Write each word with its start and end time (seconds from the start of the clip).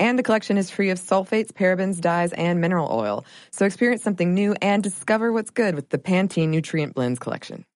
And 0.00 0.18
the 0.18 0.22
collection 0.22 0.56
is 0.56 0.70
free 0.70 0.88
of 0.88 0.98
sulfates, 0.98 1.52
parabens, 1.52 2.00
dyes, 2.00 2.32
and 2.32 2.58
mineral 2.58 2.88
oil. 2.90 3.26
So 3.50 3.66
experience 3.66 4.02
something 4.02 4.32
new 4.32 4.56
and 4.62 4.82
discover 4.82 5.30
what's 5.30 5.50
good 5.50 5.74
with 5.74 5.90
the 5.90 5.98
Pantene 5.98 6.48
Nutrient 6.48 6.94
Blends 6.94 7.18
collection. 7.18 7.66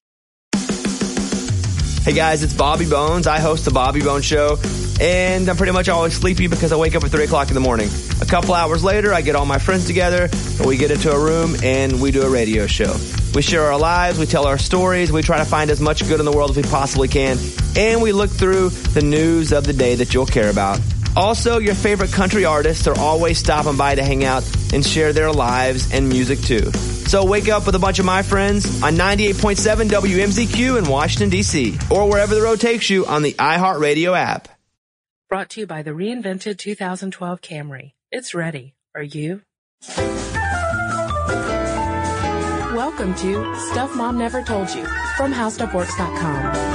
Hey 2.02 2.14
guys, 2.14 2.42
it's 2.42 2.54
Bobby 2.54 2.88
Bones. 2.88 3.26
I 3.26 3.40
host 3.40 3.66
the 3.66 3.70
Bobby 3.70 4.00
Bones 4.00 4.24
Show, 4.24 4.56
and 5.02 5.46
I'm 5.50 5.56
pretty 5.58 5.72
much 5.72 5.90
always 5.90 6.14
sleepy 6.14 6.46
because 6.46 6.72
I 6.72 6.76
wake 6.76 6.94
up 6.94 7.04
at 7.04 7.10
3 7.10 7.24
o'clock 7.24 7.48
in 7.48 7.54
the 7.54 7.60
morning. 7.60 7.90
A 8.22 8.26
couple 8.26 8.54
hours 8.54 8.82
later, 8.82 9.12
I 9.12 9.20
get 9.20 9.36
all 9.36 9.46
my 9.46 9.58
friends 9.58 9.86
together, 9.86 10.30
and 10.32 10.66
we 10.66 10.78
get 10.78 10.90
into 10.90 11.12
a 11.12 11.18
room 11.18 11.56
and 11.62 12.00
we 12.00 12.10
do 12.10 12.22
a 12.22 12.30
radio 12.30 12.66
show. 12.66 12.96
We 13.34 13.42
share 13.42 13.64
our 13.64 13.78
lives, 13.78 14.18
we 14.18 14.24
tell 14.24 14.46
our 14.46 14.58
stories, 14.58 15.12
we 15.12 15.20
try 15.20 15.36
to 15.36 15.44
find 15.44 15.70
as 15.70 15.80
much 15.80 16.06
good 16.08 16.20
in 16.20 16.24
the 16.24 16.32
world 16.32 16.50
as 16.50 16.56
we 16.56 16.62
possibly 16.62 17.08
can, 17.08 17.36
and 17.76 18.00
we 18.00 18.12
look 18.12 18.30
through 18.30 18.70
the 18.70 19.02
news 19.02 19.52
of 19.52 19.66
the 19.66 19.74
day 19.74 19.96
that 19.96 20.14
you'll 20.14 20.24
care 20.24 20.48
about. 20.48 20.80
Also, 21.16 21.58
your 21.58 21.74
favorite 21.74 22.12
country 22.12 22.44
artists 22.44 22.86
are 22.86 22.98
always 22.98 23.38
stopping 23.38 23.76
by 23.76 23.94
to 23.94 24.02
hang 24.02 24.24
out 24.24 24.44
and 24.72 24.84
share 24.84 25.12
their 25.12 25.30
lives 25.30 25.92
and 25.92 26.08
music 26.08 26.40
too. 26.40 26.72
So 26.72 27.24
wake 27.24 27.48
up 27.48 27.66
with 27.66 27.74
a 27.74 27.78
bunch 27.78 27.98
of 27.98 28.04
my 28.04 28.22
friends 28.22 28.82
on 28.82 28.94
98.7 28.94 29.88
WMZQ 29.88 30.78
in 30.78 30.88
Washington, 30.88 31.30
D.C., 31.30 31.78
or 31.90 32.08
wherever 32.08 32.34
the 32.34 32.42
road 32.42 32.60
takes 32.60 32.90
you 32.90 33.06
on 33.06 33.22
the 33.22 33.34
iHeartRadio 33.34 34.16
app. 34.18 34.48
Brought 35.28 35.50
to 35.50 35.60
you 35.60 35.66
by 35.66 35.82
the 35.82 35.92
reinvented 35.92 36.58
2012 36.58 37.40
Camry. 37.40 37.92
It's 38.10 38.34
ready. 38.34 38.74
Are 38.94 39.02
you? 39.02 39.42
Welcome 42.74 43.14
to 43.16 43.56
Stuff 43.70 43.94
Mom 43.94 44.18
Never 44.18 44.42
Told 44.42 44.72
You 44.74 44.84
from 45.16 45.32
HowStuffWorks.com. 45.32 46.73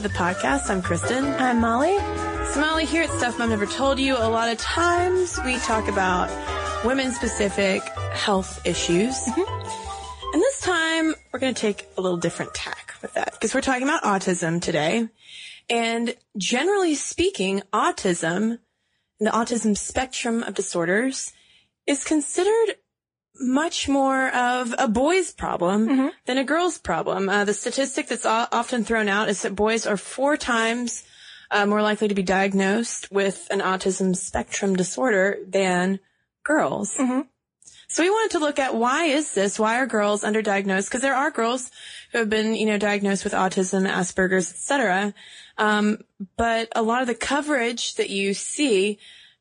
to 0.00 0.08
the 0.08 0.14
podcast. 0.14 0.70
I'm 0.70 0.80
Cristen. 0.80 1.24
I'm 1.24 1.60
Molly. 1.60 1.96
So 2.52 2.60
Molly 2.60 2.84
here 2.84 3.02
at 3.02 3.10
Stuff 3.10 3.36
Mom 3.36 3.50
Never 3.50 3.66
Told 3.66 3.98
You. 3.98 4.16
A 4.16 4.30
lot 4.30 4.48
of 4.48 4.56
times 4.56 5.40
we 5.44 5.56
talk 5.58 5.88
about 5.88 6.30
women 6.84 7.10
specific 7.10 7.82
health 8.12 8.64
issues. 8.64 9.16
Mm-hmm. 9.16 10.34
And 10.34 10.40
this 10.40 10.60
time 10.60 11.14
we're 11.32 11.40
going 11.40 11.52
to 11.52 11.60
take 11.60 11.88
a 11.96 12.00
little 12.00 12.16
different 12.16 12.54
tack 12.54 12.94
with 13.02 13.14
that 13.14 13.32
because 13.32 13.52
we're 13.54 13.60
talking 13.60 13.82
about 13.82 14.04
autism 14.04 14.62
today. 14.62 15.08
And 15.68 16.14
generally 16.36 16.94
speaking, 16.94 17.62
autism, 17.72 18.60
the 19.18 19.30
autism 19.30 19.76
spectrum 19.76 20.44
of 20.44 20.54
disorders 20.54 21.32
is 21.88 22.04
considered 22.04 22.76
much 23.40 23.88
more 23.88 24.28
of 24.28 24.74
a 24.78 24.88
boy's 24.88 25.32
problem 25.32 25.88
mm-hmm. 25.88 26.08
than 26.26 26.38
a 26.38 26.44
girl's 26.44 26.78
problem. 26.78 27.28
Uh, 27.28 27.44
the 27.44 27.54
statistic 27.54 28.08
that's 28.08 28.26
o- 28.26 28.48
often 28.52 28.84
thrown 28.84 29.08
out 29.08 29.28
is 29.28 29.42
that 29.42 29.54
boys 29.54 29.86
are 29.86 29.96
four 29.96 30.36
times 30.36 31.04
uh, 31.50 31.66
more 31.66 31.82
likely 31.82 32.08
to 32.08 32.14
be 32.14 32.22
diagnosed 32.22 33.10
with 33.10 33.48
an 33.50 33.60
autism 33.60 34.14
spectrum 34.14 34.76
disorder 34.76 35.38
than 35.46 36.00
girls. 36.44 36.96
Mm-hmm. 36.96 37.20
So 37.90 38.02
we 38.02 38.10
wanted 38.10 38.32
to 38.32 38.38
look 38.40 38.58
at 38.58 38.74
why 38.74 39.04
is 39.04 39.32
this? 39.32 39.58
Why 39.58 39.78
are 39.78 39.86
girls 39.86 40.22
underdiagnosed? 40.22 40.88
Because 40.88 41.00
there 41.00 41.14
are 41.14 41.30
girls 41.30 41.70
who 42.12 42.18
have 42.18 42.28
been, 42.28 42.54
you 42.54 42.66
know, 42.66 42.76
diagnosed 42.76 43.24
with 43.24 43.32
autism, 43.32 43.88
Asperger's, 43.88 44.50
etc. 44.50 45.14
Um, 45.56 45.98
but 46.36 46.68
a 46.76 46.82
lot 46.82 47.00
of 47.00 47.08
the 47.08 47.14
coverage 47.14 47.94
that 47.94 48.10
you 48.10 48.34
see 48.34 48.98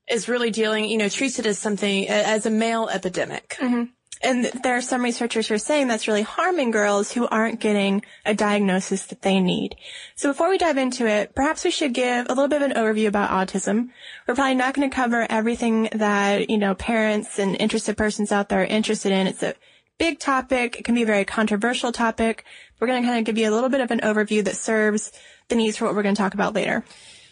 is 0.09 0.27
really 0.27 0.51
dealing, 0.51 0.85
you 0.85 0.97
know, 0.97 1.09
treats 1.09 1.39
it 1.39 1.45
as 1.45 1.59
something, 1.59 2.07
as 2.07 2.45
a 2.45 2.49
male 2.49 2.87
epidemic. 2.89 3.57
Mm-hmm. 3.59 3.83
And 4.23 4.45
there 4.63 4.75
are 4.75 4.81
some 4.81 5.03
researchers 5.03 5.47
who 5.47 5.53
are 5.53 5.59
saying 5.59 5.87
that's 5.87 6.07
really 6.07 6.23
harming 6.23 6.71
girls 6.71 7.11
who 7.11 7.27
aren't 7.27 7.59
getting 7.59 8.03
a 8.25 8.33
diagnosis 8.33 9.05
that 9.07 9.21
they 9.21 9.39
need. 9.39 9.75
So 10.15 10.29
before 10.29 10.49
we 10.49 10.57
dive 10.57 10.77
into 10.77 11.05
it, 11.05 11.35
perhaps 11.35 11.63
we 11.63 11.69
should 11.69 11.93
give 11.93 12.25
a 12.25 12.29
little 12.29 12.47
bit 12.47 12.63
of 12.63 12.71
an 12.71 12.77
overview 12.77 13.07
about 13.07 13.29
autism. 13.29 13.89
We're 14.27 14.33
probably 14.33 14.55
not 14.55 14.73
going 14.73 14.89
to 14.89 14.95
cover 14.95 15.27
everything 15.29 15.89
that, 15.93 16.49
you 16.49 16.57
know, 16.57 16.73
parents 16.73 17.37
and 17.37 17.55
interested 17.59 17.95
persons 17.95 18.31
out 18.31 18.49
there 18.49 18.61
are 18.61 18.65
interested 18.65 19.11
in. 19.11 19.27
It's 19.27 19.43
a 19.43 19.53
big 19.99 20.19
topic. 20.19 20.79
It 20.79 20.83
can 20.83 20.95
be 20.95 21.03
a 21.03 21.07
very 21.07 21.25
controversial 21.25 21.91
topic. 21.91 22.43
We're 22.79 22.87
going 22.87 23.03
to 23.03 23.07
kind 23.07 23.19
of 23.19 23.25
give 23.25 23.37
you 23.37 23.49
a 23.49 23.53
little 23.53 23.69
bit 23.69 23.81
of 23.81 23.91
an 23.91 23.99
overview 23.99 24.43
that 24.45 24.55
serves 24.55 25.11
the 25.49 25.55
needs 25.55 25.77
for 25.77 25.85
what 25.85 25.93
we're 25.93 26.03
going 26.03 26.15
to 26.15 26.21
talk 26.21 26.33
about 26.33 26.55
later. 26.55 26.83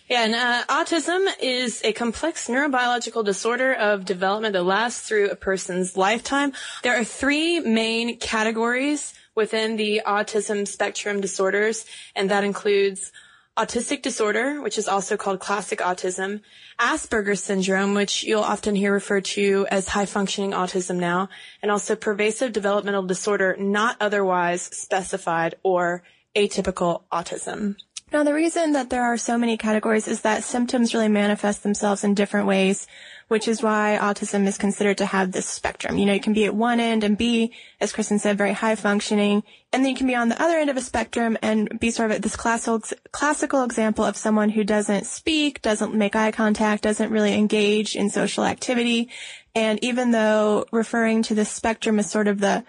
Yeah, 0.07 0.23
and 0.23 0.35
uh, 0.35 0.63
autism 0.69 1.25
is 1.41 1.81
a 1.83 1.91
complex 1.91 2.47
neurobiological 2.47 3.25
disorder 3.25 3.73
of 3.73 4.05
development 4.05 4.53
that 4.53 4.61
lasts 4.61 5.07
through 5.07 5.31
a 5.31 5.35
person's 5.35 5.97
lifetime. 5.97 6.53
There 6.83 6.95
are 6.95 7.03
three 7.03 7.59
main 7.59 8.19
categories 8.19 9.15
within 9.33 9.77
the 9.77 10.03
autism 10.05 10.67
spectrum 10.67 11.21
disorders, 11.21 11.87
and 12.15 12.29
that 12.29 12.43
includes 12.43 13.11
autistic 13.57 14.03
disorder, 14.03 14.61
which 14.61 14.77
is 14.77 14.87
also 14.87 15.17
called 15.17 15.39
classic 15.39 15.79
autism, 15.79 16.41
Asperger's 16.79 17.43
syndrome, 17.43 17.95
which 17.95 18.23
you'll 18.23 18.41
often 18.41 18.75
hear 18.75 18.93
referred 18.93 19.25
to 19.25 19.65
as 19.71 19.87
high 19.87 20.05
functioning 20.05 20.51
autism 20.51 20.97
now, 20.97 21.29
and 21.63 21.71
also 21.71 21.95
pervasive 21.95 22.53
developmental 22.53 23.01
disorder 23.03 23.55
not 23.57 23.97
otherwise 23.99 24.61
specified 24.61 25.55
or 25.63 26.03
atypical 26.35 27.01
autism. 27.11 27.75
Now, 28.15 28.23
the 28.23 28.33
reason 28.33 28.71
that 28.71 28.89
there 28.89 29.03
are 29.03 29.17
so 29.17 29.37
many 29.37 29.57
categories 29.57 30.07
is 30.07 30.21
that 30.21 30.45
symptoms 30.45 30.93
really 30.93 31.09
manifest 31.09 31.63
themselves 31.63 32.05
in 32.05 32.13
different 32.13 32.47
ways, 32.47 32.87
which 33.27 33.45
is 33.45 33.61
why 33.61 33.99
autism 34.01 34.47
is 34.47 34.57
considered 34.57 34.99
to 34.99 35.05
have 35.05 35.33
this 35.33 35.45
spectrum. 35.45 35.97
You 35.97 36.05
know, 36.05 36.13
you 36.13 36.21
can 36.21 36.31
be 36.31 36.45
at 36.45 36.55
one 36.55 36.79
end 36.79 37.03
and 37.03 37.17
be, 37.17 37.51
as 37.81 37.91
Cristen 37.91 38.17
said, 38.17 38.37
very 38.37 38.53
high 38.53 38.75
functioning, 38.75 39.43
and 39.73 39.83
then 39.83 39.89
you 39.89 39.97
can 39.97 40.07
be 40.07 40.15
on 40.15 40.29
the 40.29 40.41
other 40.41 40.57
end 40.57 40.69
of 40.69 40.77
a 40.77 40.81
spectrum 40.81 41.37
and 41.41 41.77
be 41.77 41.91
sort 41.91 42.11
of 42.11 42.21
this 42.21 42.37
classical, 42.37 42.81
classical 43.11 43.65
example 43.65 44.05
of 44.05 44.15
someone 44.15 44.47
who 44.47 44.63
doesn't 44.63 45.05
speak, 45.05 45.61
doesn't 45.61 45.93
make 45.93 46.15
eye 46.15 46.31
contact, 46.31 46.83
doesn't 46.83 47.11
really 47.11 47.33
engage 47.33 47.97
in 47.97 48.09
social 48.09 48.45
activity. 48.45 49.09
And 49.53 49.77
even 49.83 50.11
though 50.11 50.67
referring 50.71 51.21
to 51.23 51.35
the 51.35 51.43
spectrum 51.43 51.99
as 51.99 52.09
sort 52.09 52.29
of 52.29 52.39
the 52.39 52.63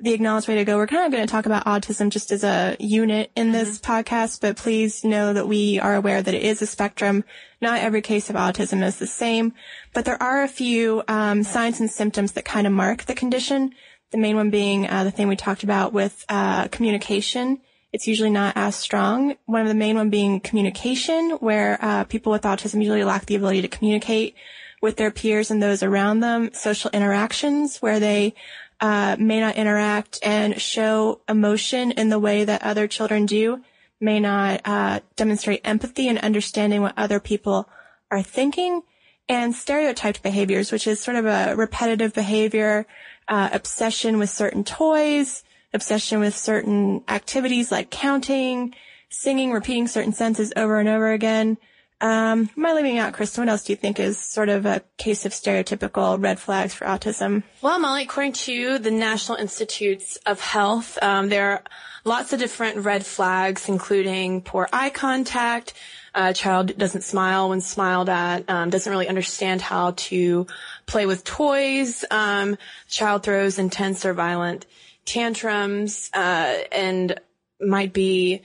the 0.00 0.12
acknowledged 0.12 0.46
way 0.46 0.54
to 0.56 0.64
go. 0.64 0.76
We're 0.76 0.86
kind 0.86 1.06
of 1.06 1.12
going 1.12 1.26
to 1.26 1.30
talk 1.30 1.46
about 1.46 1.64
autism 1.64 2.10
just 2.10 2.30
as 2.30 2.44
a 2.44 2.76
unit 2.78 3.32
in 3.34 3.50
this 3.50 3.80
mm-hmm. 3.80 3.92
podcast, 3.92 4.40
but 4.40 4.56
please 4.56 5.02
know 5.02 5.32
that 5.32 5.48
we 5.48 5.80
are 5.80 5.96
aware 5.96 6.22
that 6.22 6.34
it 6.34 6.42
is 6.42 6.62
a 6.62 6.66
spectrum. 6.66 7.24
Not 7.60 7.80
every 7.80 8.00
case 8.00 8.30
of 8.30 8.36
autism 8.36 8.84
is 8.84 8.98
the 8.98 9.08
same, 9.08 9.54
but 9.92 10.04
there 10.04 10.22
are 10.22 10.42
a 10.42 10.48
few 10.48 11.02
um, 11.08 11.42
signs 11.42 11.80
and 11.80 11.90
symptoms 11.90 12.32
that 12.32 12.44
kind 12.44 12.66
of 12.66 12.72
mark 12.72 13.04
the 13.04 13.14
condition. 13.14 13.72
The 14.12 14.18
main 14.18 14.36
one 14.36 14.50
being 14.50 14.88
uh, 14.88 15.04
the 15.04 15.10
thing 15.10 15.26
we 15.26 15.36
talked 15.36 15.64
about 15.64 15.92
with 15.92 16.24
uh, 16.28 16.68
communication. 16.68 17.60
It's 17.92 18.06
usually 18.06 18.30
not 18.30 18.56
as 18.56 18.76
strong. 18.76 19.36
One 19.46 19.62
of 19.62 19.68
the 19.68 19.74
main 19.74 19.96
one 19.96 20.10
being 20.10 20.40
communication, 20.40 21.30
where 21.40 21.78
uh, 21.80 22.04
people 22.04 22.30
with 22.30 22.42
autism 22.42 22.80
usually 22.80 23.04
lack 23.04 23.26
the 23.26 23.34
ability 23.34 23.62
to 23.62 23.68
communicate 23.68 24.36
with 24.80 24.96
their 24.96 25.10
peers 25.10 25.50
and 25.50 25.60
those 25.60 25.82
around 25.82 26.20
them. 26.20 26.50
Social 26.52 26.90
interactions, 26.92 27.78
where 27.78 27.98
they 27.98 28.34
uh, 28.80 29.16
may 29.18 29.40
not 29.40 29.56
interact 29.56 30.18
and 30.22 30.60
show 30.60 31.20
emotion 31.28 31.90
in 31.92 32.08
the 32.08 32.18
way 32.18 32.44
that 32.44 32.62
other 32.62 32.86
children 32.86 33.26
do, 33.26 33.62
may 34.00 34.20
not 34.20 34.60
uh, 34.64 35.00
demonstrate 35.16 35.60
empathy 35.64 36.08
and 36.08 36.18
understanding 36.18 36.82
what 36.82 36.94
other 36.96 37.18
people 37.20 37.68
are 38.10 38.22
thinking, 38.22 38.82
and 39.28 39.54
stereotyped 39.54 40.22
behaviors, 40.22 40.72
which 40.72 40.86
is 40.86 41.00
sort 41.00 41.16
of 41.16 41.26
a 41.26 41.54
repetitive 41.56 42.14
behavior, 42.14 42.86
uh, 43.26 43.50
obsession 43.52 44.18
with 44.18 44.30
certain 44.30 44.64
toys, 44.64 45.42
obsession 45.74 46.20
with 46.20 46.34
certain 46.34 47.02
activities 47.08 47.70
like 47.70 47.90
counting, 47.90 48.74
singing, 49.10 49.52
repeating 49.52 49.86
certain 49.86 50.12
sentences 50.12 50.52
over 50.56 50.78
and 50.78 50.88
over 50.88 51.12
again, 51.12 51.58
um, 52.00 52.48
am 52.56 52.76
leaving 52.76 52.98
out, 52.98 53.12
Cristen? 53.12 53.42
What 53.42 53.50
else 53.50 53.64
do 53.64 53.72
you 53.72 53.76
think 53.76 53.98
is 53.98 54.18
sort 54.18 54.48
of 54.48 54.66
a 54.66 54.82
case 54.96 55.26
of 55.26 55.32
stereotypical 55.32 56.22
red 56.22 56.38
flags 56.38 56.74
for 56.74 56.84
autism? 56.84 57.42
Well, 57.60 57.78
Molly, 57.78 58.04
according 58.04 58.32
to 58.34 58.78
the 58.78 58.90
National 58.90 59.38
Institutes 59.38 60.16
of 60.24 60.40
Health, 60.40 60.98
um, 61.02 61.28
there 61.28 61.50
are 61.50 61.62
lots 62.04 62.32
of 62.32 62.38
different 62.38 62.84
red 62.84 63.04
flags, 63.04 63.68
including 63.68 64.42
poor 64.42 64.68
eye 64.72 64.90
contact, 64.90 65.74
a 66.14 66.32
child 66.32 66.76
doesn't 66.76 67.02
smile 67.02 67.50
when 67.50 67.60
smiled 67.60 68.08
at, 68.08 68.48
um, 68.48 68.70
doesn't 68.70 68.90
really 68.90 69.08
understand 69.08 69.60
how 69.60 69.92
to 69.96 70.46
play 70.86 71.06
with 71.06 71.24
toys, 71.24 72.04
um, 72.10 72.56
child 72.88 73.22
throws 73.22 73.58
intense 73.58 74.04
or 74.04 74.14
violent 74.14 74.66
tantrums, 75.04 76.10
uh, 76.14 76.58
and 76.72 77.20
might 77.60 77.92
be 77.92 78.42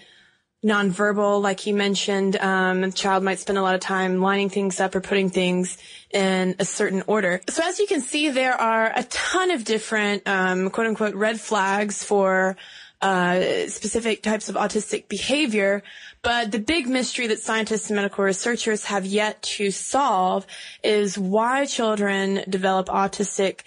nonverbal, 0.63 1.41
like 1.41 1.65
you 1.65 1.73
mentioned. 1.73 2.37
Um, 2.37 2.83
a 2.83 2.91
child 2.91 3.23
might 3.23 3.39
spend 3.39 3.57
a 3.57 3.61
lot 3.61 3.75
of 3.75 3.81
time 3.81 4.21
lining 4.21 4.49
things 4.49 4.79
up 4.79 4.95
or 4.95 5.01
putting 5.01 5.29
things 5.29 5.77
in 6.11 6.55
a 6.59 6.65
certain 6.65 7.03
order. 7.07 7.41
So 7.49 7.63
as 7.63 7.79
you 7.79 7.87
can 7.87 8.01
see, 8.01 8.29
there 8.29 8.55
are 8.55 8.91
a 8.95 9.03
ton 9.03 9.51
of 9.51 9.65
different, 9.65 10.27
um, 10.27 10.69
quote 10.69 10.87
unquote, 10.87 11.15
red 11.15 11.39
flags 11.39 12.03
for 12.03 12.55
uh, 13.01 13.67
specific 13.67 14.23
types 14.23 14.47
of 14.47 14.55
autistic 14.55 15.09
behavior. 15.09 15.83
But 16.21 16.53
the 16.53 16.59
big 16.59 16.87
mystery 16.87 17.27
that 17.27 17.39
scientists 17.39 17.89
and 17.89 17.97
medical 17.97 18.23
researchers 18.23 18.85
have 18.85 19.05
yet 19.05 19.41
to 19.43 19.71
solve 19.71 20.47
is 20.81 21.17
why 21.17 21.65
children 21.65 22.45
develop 22.47 22.87
autistic 22.87 23.63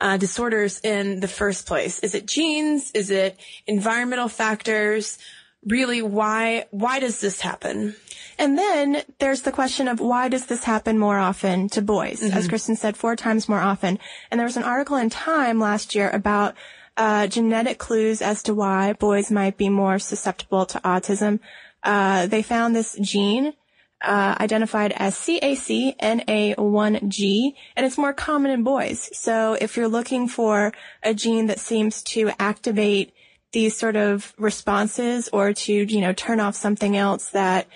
uh, 0.00 0.16
disorders 0.16 0.80
in 0.80 1.20
the 1.20 1.28
first 1.28 1.66
place. 1.66 1.98
Is 1.98 2.14
it 2.14 2.24
genes? 2.24 2.90
Is 2.92 3.10
it 3.10 3.38
environmental 3.66 4.28
factors? 4.28 5.18
Really, 5.66 6.02
why 6.02 6.66
why 6.70 7.00
does 7.00 7.20
this 7.20 7.40
happen? 7.40 7.96
And 8.38 8.56
then 8.56 9.02
there's 9.18 9.42
the 9.42 9.52
question 9.52 9.88
of 9.88 9.98
why 9.98 10.28
does 10.28 10.46
this 10.46 10.64
happen 10.64 10.98
more 10.98 11.18
often 11.18 11.68
to 11.70 11.82
boys? 11.82 12.22
As 12.22 12.46
Cristen 12.46 12.76
said, 12.76 12.96
four 12.96 13.16
times 13.16 13.48
more 13.48 13.58
often. 13.58 13.98
And 14.30 14.38
there 14.38 14.46
was 14.46 14.56
an 14.56 14.62
article 14.62 14.96
in 14.96 15.10
Time 15.10 15.58
last 15.58 15.96
year 15.96 16.08
about 16.10 16.54
uh, 16.96 17.26
genetic 17.26 17.78
clues 17.78 18.22
as 18.22 18.44
to 18.44 18.54
why 18.54 18.92
boys 18.92 19.32
might 19.32 19.56
be 19.56 19.68
more 19.68 19.98
susceptible 19.98 20.64
to 20.66 20.78
autism. 20.80 21.40
Uh, 21.82 22.26
they 22.26 22.42
found 22.42 22.76
this 22.76 22.96
gene 23.00 23.54
uh, 24.02 24.36
identified 24.40 24.92
as 24.92 25.16
CACNA1G, 25.16 27.54
and 27.76 27.86
it's 27.86 27.98
more 27.98 28.12
common 28.12 28.52
in 28.52 28.62
boys. 28.62 29.10
So 29.12 29.56
if 29.60 29.76
you're 29.76 29.88
looking 29.88 30.28
for 30.28 30.72
a 31.02 31.12
gene 31.14 31.46
that 31.46 31.58
seems 31.58 32.00
to 32.04 32.30
activate 32.38 33.12
these 33.52 33.76
sort 33.76 33.96
of 33.96 34.34
responses 34.38 35.28
or 35.32 35.52
to, 35.52 35.72
you 35.72 36.00
know, 36.00 36.12
turn 36.12 36.40
off 36.40 36.54
something 36.54 36.96
else 36.96 37.30
that, 37.30 37.66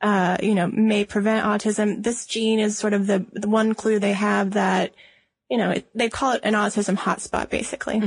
uh, 0.00 0.36
you 0.42 0.54
know, 0.54 0.66
may 0.66 1.04
prevent 1.04 1.44
autism, 1.46 2.02
this 2.02 2.26
gene 2.26 2.58
is 2.58 2.76
sort 2.76 2.92
of 2.92 3.06
the, 3.06 3.24
the 3.32 3.48
one 3.48 3.74
clue 3.74 3.98
they 3.98 4.12
have 4.12 4.52
that, 4.52 4.94
you 5.48 5.58
know, 5.58 5.70
it, 5.70 5.88
they 5.94 6.08
call 6.08 6.32
it 6.32 6.40
an 6.42 6.54
autism 6.54 6.96
hotspot, 6.96 7.50
basically. 7.50 7.98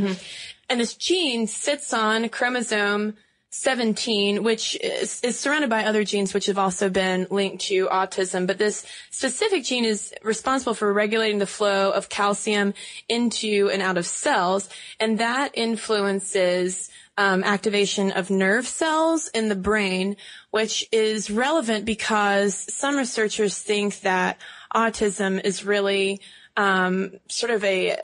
And 0.69 0.79
this 0.79 0.95
gene 0.95 1.47
sits 1.47 1.93
on 1.93 2.27
chromosome 2.29 3.15
17, 3.53 4.43
which 4.43 4.75
is, 4.81 5.21
is 5.21 5.39
surrounded 5.39 5.69
by 5.69 5.85
other 5.85 6.03
genes 6.03 6.33
which 6.33 6.47
have 6.47 6.57
also 6.57 6.89
been 6.89 7.27
linked 7.29 7.65
to 7.65 7.85
autism. 7.87 8.47
But 8.47 8.57
this 8.57 8.83
specific 9.11 9.63
gene 9.63 9.85
is 9.85 10.11
responsible 10.23 10.73
for 10.73 10.91
regulating 10.91 11.37
the 11.37 11.45
flow 11.45 11.91
of 11.91 12.09
calcium 12.09 12.73
into 13.07 13.69
and 13.71 13.83
out 13.83 13.97
of 13.97 14.07
cells. 14.07 14.69
And 14.99 15.19
that 15.19 15.51
influences 15.53 16.89
um, 17.17 17.43
activation 17.43 18.11
of 18.11 18.29
nerve 18.29 18.67
cells 18.67 19.27
in 19.29 19.49
the 19.49 19.55
brain, 19.55 20.15
which 20.51 20.87
is 20.91 21.29
relevant 21.29 21.85
because 21.85 22.55
some 22.73 22.97
researchers 22.97 23.57
think 23.57 24.01
that 24.01 24.39
autism 24.73 25.43
is 25.43 25.63
really 25.65 26.21
um, 26.57 27.11
sort 27.29 27.51
of 27.51 27.63
a 27.63 27.97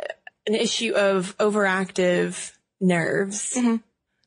an 0.47 0.55
issue 0.55 0.93
of 0.93 1.37
overactive 1.37 2.53
nerves. 2.81 3.55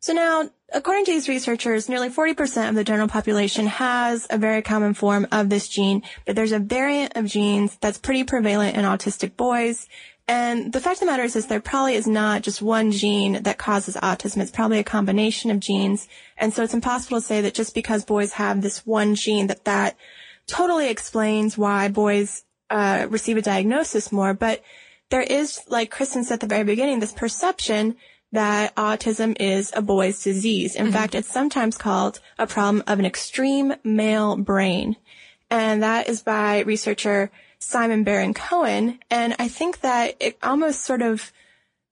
So 0.00 0.12
now, 0.12 0.50
according 0.72 1.04
to 1.04 1.12
these 1.12 1.28
researchers, 1.28 1.88
nearly 1.88 2.10
40% 2.10 2.68
of 2.68 2.74
the 2.74 2.82
general 2.82 3.06
population 3.06 3.68
has 3.68 4.26
a 4.30 4.38
very 4.38 4.60
common 4.60 4.94
form 4.94 5.28
of 5.30 5.48
this 5.48 5.68
gene, 5.68 6.02
but 6.26 6.34
there's 6.34 6.50
a 6.50 6.58
variant 6.58 7.16
of 7.16 7.26
genes 7.26 7.78
that's 7.80 7.98
pretty 7.98 8.24
prevalent 8.24 8.76
in 8.76 8.84
autistic 8.84 9.36
boys. 9.36 9.88
And 10.28 10.72
the 10.72 10.80
fact 10.80 10.96
of 10.96 11.00
the 11.00 11.06
matter 11.06 11.24
is, 11.24 11.34
is 11.34 11.46
there 11.46 11.60
probably 11.60 11.94
is 11.94 12.06
not 12.06 12.42
just 12.42 12.62
one 12.62 12.92
gene 12.92 13.42
that 13.42 13.58
causes 13.58 13.96
autism. 13.96 14.40
It's 14.40 14.52
probably 14.52 14.78
a 14.78 14.84
combination 14.84 15.50
of 15.50 15.60
genes. 15.60 16.08
And 16.36 16.54
so 16.54 16.62
it's 16.62 16.74
impossible 16.74 17.18
to 17.18 17.26
say 17.26 17.40
that 17.40 17.54
just 17.54 17.74
because 17.74 18.04
boys 18.04 18.32
have 18.34 18.62
this 18.62 18.86
one 18.86 19.14
gene 19.14 19.48
that 19.48 19.64
that 19.64 19.96
totally 20.46 20.88
explains 20.88 21.58
why 21.58 21.88
boys 21.88 22.44
uh, 22.70 23.06
receive 23.10 23.36
a 23.36 23.42
diagnosis 23.42 24.12
more. 24.12 24.32
But 24.32 24.62
there 25.10 25.22
is, 25.22 25.60
like 25.68 25.90
Cristen 25.90 26.24
said 26.24 26.34
at 26.34 26.40
the 26.40 26.46
very 26.46 26.64
beginning, 26.64 27.00
this 27.00 27.12
perception 27.12 27.96
that 28.30 28.74
autism 28.76 29.36
is 29.38 29.72
a 29.76 29.82
boy's 29.82 30.22
disease. 30.22 30.74
In 30.74 30.90
fact, 30.90 31.14
it's 31.14 31.28
sometimes 31.28 31.76
called 31.76 32.20
a 32.38 32.46
problem 32.46 32.82
of 32.86 32.98
an 32.98 33.04
extreme 33.04 33.74
male 33.84 34.36
brain. 34.36 34.96
And 35.50 35.82
that 35.82 36.08
is 36.08 36.22
by 36.22 36.60
researcher 36.60 37.30
Simon 37.62 38.04
Baron 38.04 38.34
Cohen. 38.34 38.98
And 39.10 39.36
I 39.38 39.48
think 39.48 39.80
that 39.80 40.16
it 40.20 40.36
almost 40.42 40.84
sort 40.84 41.00
of, 41.00 41.32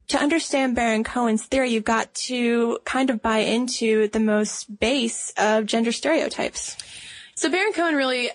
to 0.09 0.19
understand 0.19 0.75
Baron 0.75 1.05
Cohen's 1.05 1.45
theory, 1.45 1.71
you've 1.71 1.85
got 1.85 2.13
to 2.27 2.79
kind 2.85 3.11
of 3.11 3.23
buy 3.23 3.39
into 3.39 4.09
the 4.09 4.21
most 4.21 4.81
base 4.81 5.33
of 5.39 5.67
gender 5.67 5.93
stereotypes. 5.93 6.77
So 7.37 7.49
Baron 7.49 7.73
Cohen 7.73 7.95
really 7.95 8.31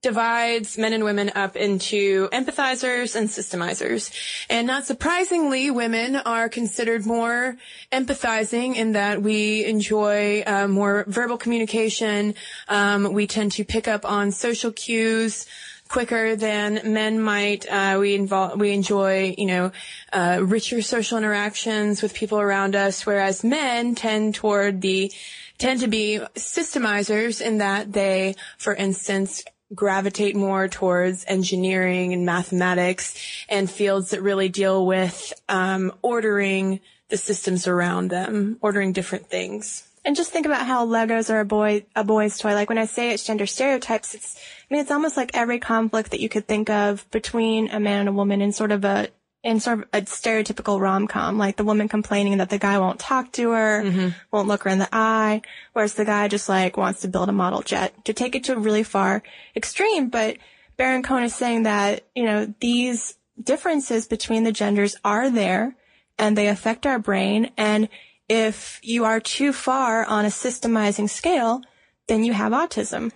divides 0.00 0.78
men 0.78 0.92
and 0.92 1.02
women 1.02 1.32
up 1.34 1.56
into 1.56 2.28
empathizers 2.28 3.16
and 3.16 3.28
systemizers. 3.28 4.12
And 4.48 4.64
not 4.64 4.86
surprisingly, 4.86 5.72
women 5.72 6.14
are 6.14 6.48
considered 6.48 7.04
more 7.04 7.56
empathizing 7.90 8.76
in 8.76 8.92
that 8.92 9.20
we 9.20 9.64
enjoy 9.64 10.44
uh, 10.46 10.68
more 10.68 11.04
verbal 11.08 11.36
communication. 11.36 12.36
Um, 12.68 13.12
we 13.12 13.26
tend 13.26 13.52
to 13.52 13.64
pick 13.64 13.88
up 13.88 14.04
on 14.04 14.30
social 14.30 14.70
cues 14.70 15.46
quicker 15.88 16.36
than 16.36 16.80
men 16.92 17.20
might. 17.20 17.66
Uh, 17.68 17.96
we 17.98 18.14
involve, 18.14 18.58
we 18.60 18.72
enjoy, 18.72 19.34
you 19.36 19.46
know, 19.46 19.72
uh, 20.12 20.38
richer 20.42 20.82
social 20.82 21.18
interactions 21.18 22.02
with 22.02 22.14
people 22.14 22.38
around 22.38 22.76
us, 22.76 23.04
whereas 23.06 23.42
men 23.42 23.94
tend 23.94 24.34
toward 24.34 24.80
the 24.80 25.12
tend 25.58 25.80
to 25.80 25.88
be 25.88 26.20
systemizers 26.34 27.40
in 27.44 27.58
that 27.58 27.92
they, 27.92 28.36
for 28.58 28.74
instance, 28.74 29.42
gravitate 29.74 30.36
more 30.36 30.68
towards 30.68 31.24
engineering 31.26 32.12
and 32.12 32.24
mathematics 32.24 33.14
and 33.48 33.70
fields 33.70 34.10
that 34.10 34.22
really 34.22 34.48
deal 34.48 34.86
with 34.86 35.32
um, 35.48 35.92
ordering 36.02 36.80
the 37.08 37.16
systems 37.16 37.66
around 37.66 38.08
them, 38.08 38.58
ordering 38.60 38.92
different 38.92 39.28
things. 39.28 39.87
And 40.08 40.16
just 40.16 40.32
think 40.32 40.46
about 40.46 40.66
how 40.66 40.86
Legos 40.86 41.28
are 41.28 41.40
a 41.40 41.44
boy 41.44 41.84
a 41.94 42.02
boy's 42.02 42.38
toy. 42.38 42.54
Like 42.54 42.70
when 42.70 42.78
I 42.78 42.86
say 42.86 43.10
it's 43.10 43.26
gender 43.26 43.44
stereotypes, 43.44 44.14
it's 44.14 44.36
I 44.38 44.72
mean 44.72 44.80
it's 44.80 44.90
almost 44.90 45.18
like 45.18 45.32
every 45.34 45.58
conflict 45.58 46.12
that 46.12 46.20
you 46.20 46.30
could 46.30 46.48
think 46.48 46.70
of 46.70 47.06
between 47.10 47.68
a 47.68 47.78
man 47.78 48.00
and 48.00 48.08
a 48.08 48.12
woman 48.12 48.40
in 48.40 48.52
sort 48.52 48.72
of 48.72 48.86
a 48.86 49.08
in 49.44 49.60
sort 49.60 49.80
of 49.80 49.84
a 49.92 50.00
stereotypical 50.00 50.80
rom 50.80 51.08
com, 51.08 51.36
like 51.36 51.58
the 51.58 51.64
woman 51.64 51.88
complaining 51.88 52.38
that 52.38 52.48
the 52.48 52.56
guy 52.56 52.78
won't 52.78 52.98
talk 52.98 53.32
to 53.32 53.50
her, 53.50 53.82
mm-hmm. 53.84 54.08
won't 54.30 54.48
look 54.48 54.62
her 54.62 54.70
in 54.70 54.78
the 54.78 54.88
eye, 54.90 55.42
whereas 55.74 55.92
the 55.92 56.06
guy 56.06 56.26
just 56.26 56.48
like 56.48 56.78
wants 56.78 57.02
to 57.02 57.08
build 57.08 57.28
a 57.28 57.32
model 57.32 57.60
jet. 57.60 57.92
To 58.06 58.14
take 58.14 58.34
it 58.34 58.44
to 58.44 58.54
a 58.54 58.58
really 58.58 58.84
far 58.84 59.22
extreme, 59.54 60.08
but 60.08 60.38
Baron 60.78 61.02
Cohen 61.02 61.24
is 61.24 61.34
saying 61.34 61.64
that, 61.64 62.06
you 62.14 62.24
know, 62.24 62.54
these 62.60 63.18
differences 63.38 64.06
between 64.06 64.44
the 64.44 64.52
genders 64.52 64.96
are 65.04 65.28
there 65.28 65.76
and 66.18 66.34
they 66.34 66.48
affect 66.48 66.86
our 66.86 66.98
brain. 66.98 67.50
And 67.58 67.90
if 68.28 68.80
you 68.82 69.04
are 69.04 69.20
too 69.20 69.52
far 69.52 70.04
on 70.04 70.24
a 70.24 70.28
systemizing 70.28 71.08
scale, 71.08 71.62
then 72.06 72.24
you 72.24 72.32
have 72.32 72.52
autism. 72.52 73.12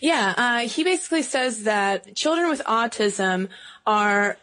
Yeah, 0.00 0.34
uh, 0.36 0.68
he 0.68 0.84
basically 0.84 1.22
says 1.22 1.64
that 1.64 2.14
children 2.14 2.48
with 2.48 2.62
autism 2.64 3.48
are 3.86 4.36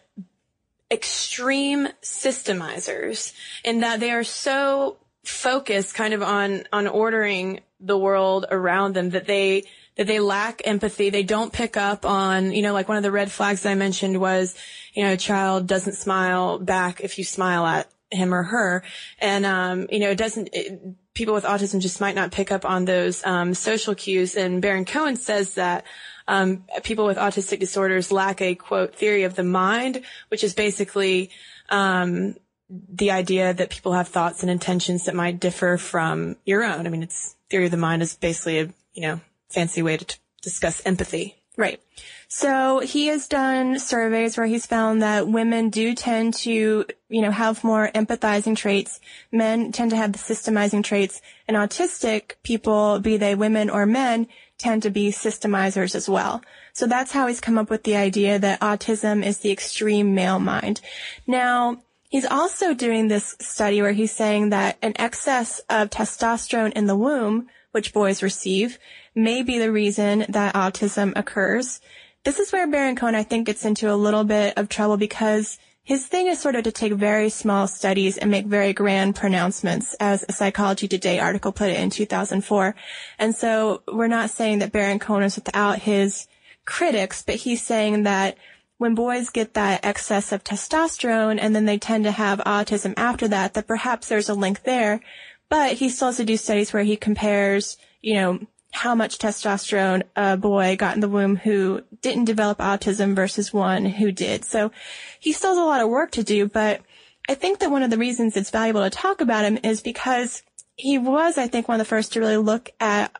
extreme 0.91 1.87
systemizers 2.01 3.33
in 3.63 3.79
that 3.79 3.99
they 3.99 4.11
are 4.11 4.23
so 4.23 4.97
focused 5.23 5.95
kind 5.95 6.13
of 6.13 6.21
on 6.21 6.63
on 6.71 6.87
ordering 6.87 7.59
the 7.79 7.97
world 7.97 8.45
around 8.51 8.93
them 8.93 9.09
that 9.11 9.25
they 9.25 9.63
that 9.95 10.07
they 10.07 10.19
lack 10.19 10.61
empathy. 10.65 11.09
They 11.09 11.23
don't 11.23 11.53
pick 11.53 11.77
up 11.77 12.05
on, 12.05 12.51
you 12.51 12.61
know, 12.61 12.73
like 12.73 12.87
one 12.87 12.97
of 12.97 13.03
the 13.03 13.11
red 13.11 13.31
flags 13.31 13.65
I 13.65 13.75
mentioned 13.75 14.19
was, 14.19 14.55
you 14.93 15.03
know, 15.03 15.13
a 15.13 15.17
child 15.17 15.67
doesn't 15.67 15.93
smile 15.93 16.59
back 16.59 17.01
if 17.01 17.17
you 17.17 17.23
smile 17.23 17.65
at 17.65 17.89
him 18.15 18.33
or 18.33 18.43
her. 18.43 18.83
And, 19.19 19.45
um, 19.45 19.87
you 19.91 19.99
know, 19.99 20.09
it 20.09 20.17
doesn't, 20.17 20.49
it, 20.53 20.81
people 21.13 21.33
with 21.33 21.43
autism 21.43 21.81
just 21.81 22.01
might 22.01 22.15
not 22.15 22.31
pick 22.31 22.51
up 22.51 22.65
on 22.65 22.85
those, 22.85 23.25
um, 23.25 23.53
social 23.53 23.95
cues. 23.95 24.35
And 24.35 24.61
Baron 24.61 24.85
Cohen 24.85 25.15
says 25.15 25.55
that, 25.55 25.85
um, 26.27 26.63
people 26.83 27.05
with 27.05 27.17
autistic 27.17 27.59
disorders 27.59 28.11
lack 28.11 28.41
a 28.41 28.55
quote 28.55 28.95
theory 28.95 29.23
of 29.23 29.35
the 29.35 29.43
mind, 29.43 30.01
which 30.29 30.43
is 30.43 30.53
basically, 30.53 31.29
um, 31.69 32.35
the 32.69 33.11
idea 33.11 33.53
that 33.53 33.69
people 33.69 33.93
have 33.93 34.07
thoughts 34.07 34.41
and 34.41 34.49
intentions 34.49 35.05
that 35.05 35.13
might 35.13 35.39
differ 35.39 35.77
from 35.77 36.35
your 36.45 36.63
own. 36.63 36.87
I 36.87 36.89
mean, 36.89 37.03
it's 37.03 37.35
theory 37.47 37.65
of 37.65 37.71
the 37.71 37.77
mind 37.77 38.01
is 38.01 38.15
basically 38.15 38.59
a, 38.59 38.73
you 38.93 39.01
know, 39.03 39.21
fancy 39.49 39.83
way 39.83 39.97
to 39.97 40.05
t- 40.05 40.17
discuss 40.41 40.81
empathy. 40.83 41.35
Right. 41.57 41.79
So 42.27 42.79
he 42.79 43.07
has 43.07 43.27
done 43.27 43.79
surveys 43.79 44.37
where 44.37 44.47
he's 44.47 44.65
found 44.65 45.01
that 45.01 45.27
women 45.27 45.69
do 45.69 45.93
tend 45.95 46.33
to, 46.35 46.85
you 47.07 47.21
know, 47.21 47.31
have 47.31 47.63
more 47.63 47.89
empathizing 47.95 48.57
traits. 48.57 48.99
Men 49.31 49.71
tend 49.71 49.91
to 49.91 49.97
have 49.97 50.11
the 50.11 50.19
systemizing 50.19 50.83
traits 50.83 51.21
and 51.47 51.55
autistic 51.55 52.33
people, 52.43 52.99
be 52.99 53.15
they 53.15 53.35
women 53.35 53.69
or 53.69 53.85
men, 53.85 54.27
tend 54.57 54.83
to 54.83 54.89
be 54.89 55.11
systemizers 55.11 55.95
as 55.95 56.09
well. 56.09 56.41
So 56.73 56.87
that's 56.87 57.11
how 57.11 57.27
he's 57.27 57.41
come 57.41 57.57
up 57.57 57.69
with 57.69 57.83
the 57.83 57.95
idea 57.95 58.37
that 58.39 58.59
autism 58.59 59.25
is 59.25 59.37
the 59.39 59.51
extreme 59.51 60.13
male 60.15 60.39
mind. 60.39 60.81
Now, 61.25 61.81
he's 62.09 62.25
also 62.25 62.73
doing 62.73 63.07
this 63.07 63.35
study 63.39 63.81
where 63.81 63.93
he's 63.93 64.11
saying 64.11 64.49
that 64.49 64.77
an 64.81 64.93
excess 64.97 65.59
of 65.69 65.89
testosterone 65.89 66.73
in 66.73 66.87
the 66.87 66.97
womb, 66.97 67.47
which 67.71 67.93
boys 67.93 68.23
receive, 68.23 68.79
may 69.15 69.41
be 69.41 69.57
the 69.57 69.71
reason 69.71 70.25
that 70.29 70.53
autism 70.53 71.13
occurs. 71.15 71.79
this 72.25 72.39
is 72.39 72.51
where 72.51 72.67
Baron 72.67 72.95
Cohen, 72.95 73.15
I 73.15 73.23
think, 73.23 73.45
gets 73.45 73.65
into 73.65 73.91
a 73.91 73.95
little 73.95 74.23
bit 74.23 74.57
of 74.57 74.67
trouble 74.67 74.97
because 74.97 75.59
his 75.83 76.07
thing 76.07 76.25
is 76.25 76.39
sort 76.39 76.55
of 76.55 76.63
to 76.63 76.71
take 76.71 76.93
very 76.93 77.29
small 77.29 77.67
studies 77.67 78.17
and 78.17 78.31
make 78.31 78.47
very 78.47 78.73
grand 78.73 79.15
pronouncements, 79.15 79.93
as 79.99 80.25
a 80.27 80.33
Psychology 80.33 80.87
Today 80.87 81.19
article 81.19 81.51
put 81.51 81.69
it 81.69 81.79
in 81.79 81.91
2004. 81.91 82.75
And 83.19 83.35
so 83.35 83.83
we're 83.87 84.07
not 84.07 84.31
saying 84.31 84.59
that 84.59 84.71
Baron 84.71 84.97
Cohen 84.97 85.21
is 85.21 85.35
without 85.35 85.77
his 85.77 86.27
critics, 86.65 87.21
but 87.21 87.35
he's 87.35 87.61
saying 87.61 88.01
that 88.03 88.35
when 88.79 88.95
boys 88.95 89.29
get 89.29 89.53
that 89.53 89.85
excess 89.85 90.31
of 90.31 90.43
testosterone 90.43 91.37
and 91.39 91.55
then 91.55 91.65
they 91.65 91.77
tend 91.77 92.03
to 92.05 92.11
have 92.11 92.39
autism 92.39 92.95
after 92.97 93.27
that, 93.27 93.53
that 93.53 93.67
perhaps 93.67 94.07
there's 94.07 94.29
a 94.29 94.33
link 94.33 94.63
there. 94.63 95.01
But 95.49 95.73
he 95.73 95.89
still 95.89 96.07
has 96.07 96.17
to 96.17 96.25
do 96.25 96.35
studies 96.35 96.73
where 96.73 96.83
he 96.83 96.97
compares, 96.97 97.77
you 98.01 98.15
know, 98.15 98.39
how 98.75 98.93
much 98.93 99.17
testosterone 99.17 100.03
a 100.17 100.35
boy 100.35 100.75
got 100.75 100.95
in 100.95 100.99
the 100.99 101.07
womb 101.07 101.37
who 101.37 101.81
didn't 102.01 102.25
develop 102.25 102.57
autism 102.57 103.15
versus 103.15 103.53
one 103.53 103.85
who 103.85 104.11
did. 104.11 104.43
So 104.43 104.69
he 105.17 105.31
still 105.31 105.51
has 105.51 105.57
a 105.57 105.63
lot 105.63 105.79
of 105.79 105.87
work 105.87 106.11
to 106.11 106.23
do, 106.23 106.49
but 106.49 106.81
I 107.29 107.35
think 107.35 107.59
that 107.59 107.71
one 107.71 107.83
of 107.83 107.89
the 107.89 107.97
reasons 107.97 108.35
it's 108.35 108.49
valuable 108.49 108.83
to 108.83 108.89
talk 108.89 109.21
about 109.21 109.45
him 109.45 109.57
is 109.63 109.79
because 109.81 110.43
he 110.75 110.97
was, 110.97 111.37
I 111.37 111.47
think, 111.47 111.69
one 111.69 111.79
of 111.79 111.85
the 111.85 111.89
first 111.89 112.13
to 112.13 112.19
really 112.19 112.35
look 112.35 112.69
at 112.81 113.15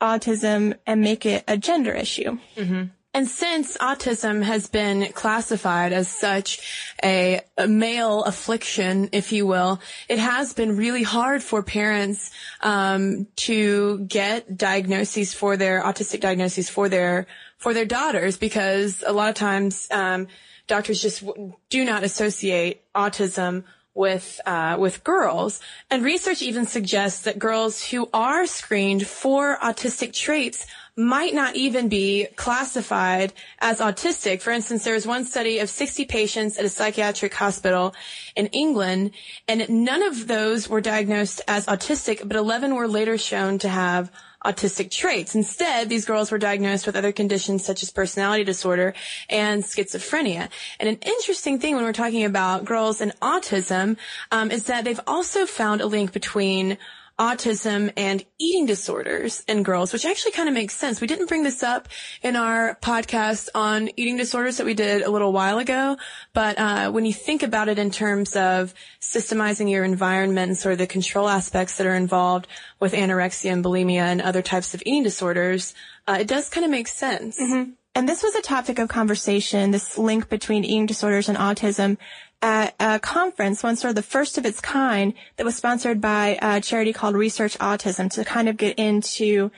autism 0.00 0.78
and 0.86 1.00
make 1.00 1.26
it 1.26 1.42
a 1.48 1.56
gender 1.56 1.92
issue. 1.92 2.38
Mm-hmm. 2.56 2.84
And 3.14 3.28
since 3.28 3.76
autism 3.76 4.42
has 4.42 4.68
been 4.68 5.12
classified 5.12 5.92
as 5.92 6.08
such 6.08 6.94
a, 7.04 7.42
a, 7.58 7.68
male 7.68 8.22
affliction, 8.24 9.10
if 9.12 9.32
you 9.32 9.46
will, 9.46 9.80
it 10.08 10.18
has 10.18 10.54
been 10.54 10.78
really 10.78 11.02
hard 11.02 11.42
for 11.42 11.62
parents 11.62 12.30
um, 12.62 13.26
to 13.36 13.98
get 14.06 14.56
diagnoses 14.56 15.34
for 15.34 15.58
their 15.58 15.82
autistic 15.82 16.20
diagnoses 16.20 16.70
for 16.70 16.88
their 16.88 17.26
for 17.58 17.74
their 17.74 17.84
daughters 17.84 18.38
because 18.38 19.04
a 19.06 19.12
lot 19.12 19.28
of 19.28 19.34
times 19.34 19.88
um, 19.90 20.26
doctors 20.66 21.02
just 21.02 21.22
do 21.68 21.84
not 21.84 22.04
associate 22.04 22.82
autism 22.94 23.64
with 23.94 24.40
uh, 24.46 24.76
with 24.78 25.04
girls, 25.04 25.60
and 25.90 26.02
research 26.02 26.40
even 26.40 26.64
suggests 26.64 27.24
that 27.24 27.38
girls 27.38 27.84
who 27.88 28.08
are 28.14 28.46
screened 28.46 29.06
for 29.06 29.58
autistic 29.58 30.14
traits 30.14 30.66
might 30.96 31.34
not 31.34 31.56
even 31.56 31.88
be 31.88 32.26
classified 32.36 33.32
as 33.60 33.80
autistic. 33.80 34.42
For 34.42 34.50
instance, 34.50 34.84
there 34.84 34.94
was 34.94 35.06
one 35.06 35.24
study 35.24 35.58
of 35.58 35.70
60 35.70 36.04
patients 36.04 36.58
at 36.58 36.66
a 36.66 36.68
psychiatric 36.68 37.32
hospital 37.32 37.94
in 38.36 38.46
England, 38.48 39.12
and 39.48 39.68
none 39.70 40.02
of 40.02 40.26
those 40.26 40.68
were 40.68 40.82
diagnosed 40.82 41.40
as 41.48 41.66
autistic, 41.66 42.26
but 42.26 42.36
11 42.36 42.74
were 42.74 42.88
later 42.88 43.16
shown 43.16 43.58
to 43.60 43.68
have 43.68 44.10
autistic 44.44 44.90
traits. 44.90 45.34
Instead, 45.34 45.88
these 45.88 46.04
girls 46.04 46.30
were 46.30 46.38
diagnosed 46.38 46.86
with 46.86 46.96
other 46.96 47.12
conditions 47.12 47.64
such 47.64 47.82
as 47.82 47.90
personality 47.90 48.44
disorder 48.44 48.92
and 49.30 49.62
schizophrenia. 49.62 50.48
And 50.80 50.88
an 50.88 50.98
interesting 51.02 51.58
thing 51.58 51.74
when 51.74 51.84
we're 51.84 51.92
talking 51.92 52.24
about 52.24 52.64
girls 52.64 53.00
and 53.00 53.18
autism 53.20 53.96
um, 54.30 54.50
is 54.50 54.64
that 54.64 54.84
they've 54.84 55.00
also 55.06 55.46
found 55.46 55.80
a 55.80 55.86
link 55.86 56.12
between 56.12 56.76
autism 57.22 57.92
and 57.96 58.24
eating 58.40 58.66
disorders 58.66 59.44
in 59.46 59.62
girls, 59.62 59.92
which 59.92 60.04
actually 60.04 60.32
kind 60.32 60.48
of 60.48 60.54
makes 60.54 60.74
sense. 60.74 61.00
We 61.00 61.06
didn't 61.06 61.28
bring 61.28 61.44
this 61.44 61.62
up 61.62 61.88
in 62.20 62.34
our 62.34 62.76
podcast 62.82 63.48
on 63.54 63.90
eating 63.96 64.16
disorders 64.16 64.56
that 64.56 64.66
we 64.66 64.74
did 64.74 65.02
a 65.02 65.10
little 65.10 65.32
while 65.32 65.58
ago, 65.58 65.96
but 66.32 66.58
uh, 66.58 66.90
when 66.90 67.06
you 67.06 67.12
think 67.12 67.44
about 67.44 67.68
it 67.68 67.78
in 67.78 67.92
terms 67.92 68.34
of 68.34 68.74
systemizing 69.00 69.70
your 69.70 69.84
environment 69.84 70.48
and 70.48 70.58
sort 70.58 70.72
of 70.72 70.78
the 70.78 70.88
control 70.88 71.28
aspects 71.28 71.76
that 71.76 71.86
are 71.86 71.94
involved 71.94 72.48
with 72.80 72.92
anorexia 72.92 73.52
and 73.52 73.64
bulimia 73.64 74.02
and 74.02 74.20
other 74.20 74.42
types 74.42 74.74
of 74.74 74.82
eating 74.84 75.04
disorders, 75.04 75.74
uh, 76.08 76.18
it 76.18 76.26
does 76.26 76.48
kind 76.48 76.64
of 76.64 76.72
make 76.72 76.88
sense. 76.88 77.40
Mm-hmm. 77.40 77.70
And 77.94 78.08
this 78.08 78.22
was 78.22 78.34
a 78.34 78.42
topic 78.42 78.78
of 78.78 78.88
conversation, 78.88 79.70
this 79.70 79.98
link 79.98 80.28
between 80.28 80.64
eating 80.64 80.86
disorders 80.86 81.28
and 81.28 81.36
autism 81.36 81.98
at 82.40 82.74
a 82.80 82.98
conference, 82.98 83.62
one 83.62 83.76
sort 83.76 83.90
of 83.90 83.96
the 83.96 84.02
first 84.02 84.38
of 84.38 84.46
its 84.46 84.60
kind 84.60 85.14
that 85.36 85.44
was 85.44 85.56
sponsored 85.56 86.00
by 86.00 86.38
a 86.40 86.60
charity 86.60 86.92
called 86.92 87.14
Research 87.14 87.56
Autism 87.58 88.10
to 88.12 88.24
kind 88.24 88.48
of 88.48 88.56
get 88.56 88.78
into 88.78 89.50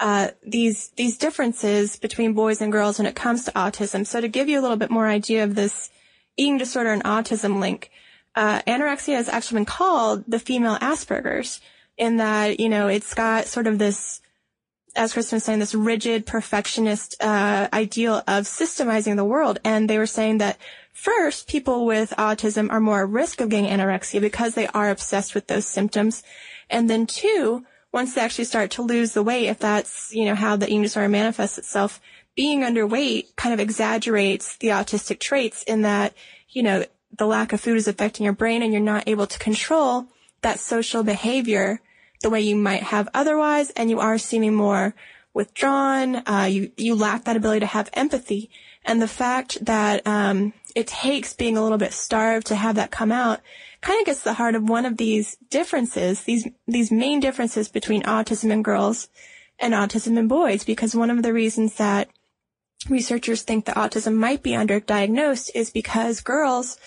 uh, 0.00 0.30
these 0.44 0.88
these 0.96 1.16
differences 1.16 1.96
between 1.96 2.32
boys 2.32 2.60
and 2.60 2.72
girls 2.72 2.98
when 2.98 3.06
it 3.06 3.14
comes 3.14 3.44
to 3.44 3.52
autism. 3.52 4.04
So 4.04 4.20
to 4.20 4.26
give 4.26 4.48
you 4.48 4.58
a 4.58 4.62
little 4.62 4.76
bit 4.76 4.90
more 4.90 5.06
idea 5.06 5.44
of 5.44 5.54
this 5.54 5.90
eating 6.36 6.58
disorder 6.58 6.92
and 6.92 7.04
autism 7.04 7.60
link, 7.60 7.90
uh, 8.34 8.62
anorexia 8.62 9.14
has 9.14 9.28
actually 9.28 9.58
been 9.58 9.66
called 9.66 10.24
the 10.26 10.40
female 10.40 10.76
Asperger's 10.78 11.60
in 11.96 12.16
that 12.16 12.58
you 12.58 12.68
know 12.68 12.88
it's 12.88 13.14
got 13.14 13.46
sort 13.46 13.68
of 13.68 13.78
this 13.78 14.20
as 14.94 15.12
Cristen 15.12 15.36
was 15.36 15.44
saying, 15.44 15.58
this 15.58 15.74
rigid 15.74 16.26
perfectionist 16.26 17.16
uh, 17.20 17.68
ideal 17.72 18.22
of 18.26 18.44
systemizing 18.44 19.16
the 19.16 19.24
world, 19.24 19.58
and 19.64 19.88
they 19.88 19.98
were 19.98 20.06
saying 20.06 20.38
that 20.38 20.58
First, 20.92 21.48
people 21.48 21.86
with 21.86 22.14
autism 22.18 22.70
are 22.70 22.78
more 22.78 23.02
at 23.02 23.08
risk 23.08 23.40
of 23.40 23.48
getting 23.48 23.70
anorexia 23.70 24.20
because 24.20 24.54
they 24.54 24.68
are 24.68 24.90
obsessed 24.90 25.34
with 25.34 25.46
those 25.46 25.66
symptoms. 25.66 26.22
And 26.68 26.88
then 26.88 27.06
two, 27.06 27.64
once 27.92 28.14
they 28.14 28.20
actually 28.20 28.44
start 28.44 28.70
to 28.72 28.82
lose 28.82 29.12
the 29.12 29.22
weight, 29.22 29.48
if 29.48 29.58
that's, 29.58 30.14
you 30.14 30.26
know, 30.26 30.34
how 30.34 30.56
the 30.56 30.66
eating 30.66 30.82
disorder 30.82 31.08
manifests 31.08 31.58
itself, 31.58 32.00
being 32.36 32.60
underweight 32.60 33.34
kind 33.36 33.52
of 33.52 33.60
exaggerates 33.60 34.56
the 34.58 34.68
autistic 34.68 35.18
traits 35.18 35.62
in 35.64 35.82
that, 35.82 36.14
you 36.50 36.62
know, 36.62 36.84
the 37.18 37.26
lack 37.26 37.52
of 37.52 37.60
food 37.60 37.76
is 37.76 37.88
affecting 37.88 38.24
your 38.24 38.32
brain 38.32 38.62
and 38.62 38.72
you're 38.72 38.80
not 38.80 39.08
able 39.08 39.26
to 39.26 39.38
control 39.38 40.06
that 40.42 40.60
social 40.60 41.02
behavior 41.02 41.80
the 42.22 42.30
way 42.30 42.40
you 42.40 42.56
might 42.56 42.82
have 42.82 43.08
otherwise. 43.12 43.70
And 43.70 43.90
you 43.90 44.00
are 44.00 44.18
seeming 44.18 44.54
more 44.54 44.94
withdrawn. 45.34 46.16
Uh, 46.26 46.48
you, 46.50 46.72
you 46.76 46.94
lack 46.94 47.24
that 47.24 47.36
ability 47.36 47.60
to 47.60 47.66
have 47.66 47.90
empathy. 47.92 48.50
And 48.84 49.00
the 49.00 49.08
fact 49.08 49.64
that, 49.64 50.06
um, 50.06 50.54
it 50.74 50.86
takes 50.86 51.34
being 51.34 51.56
a 51.56 51.62
little 51.62 51.78
bit 51.78 51.92
starved 51.92 52.46
to 52.46 52.56
have 52.56 52.76
that 52.76 52.90
come 52.90 53.12
out 53.12 53.40
kind 53.82 54.00
of 54.00 54.06
gets 54.06 54.22
the 54.22 54.34
heart 54.34 54.54
of 54.54 54.68
one 54.68 54.86
of 54.86 54.96
these 54.96 55.36
differences, 55.50 56.22
these, 56.22 56.48
these 56.66 56.90
main 56.90 57.20
differences 57.20 57.68
between 57.68 58.02
autism 58.04 58.50
in 58.50 58.62
girls 58.62 59.08
and 59.58 59.74
autism 59.74 60.16
in 60.16 60.28
boys, 60.28 60.64
because 60.64 60.94
one 60.94 61.10
of 61.10 61.22
the 61.22 61.32
reasons 61.32 61.74
that 61.76 62.08
researchers 62.88 63.42
think 63.42 63.64
that 63.64 63.76
autism 63.76 64.14
might 64.14 64.42
be 64.42 64.52
underdiagnosed 64.52 65.50
is 65.54 65.70
because 65.70 66.20
girls 66.20 66.78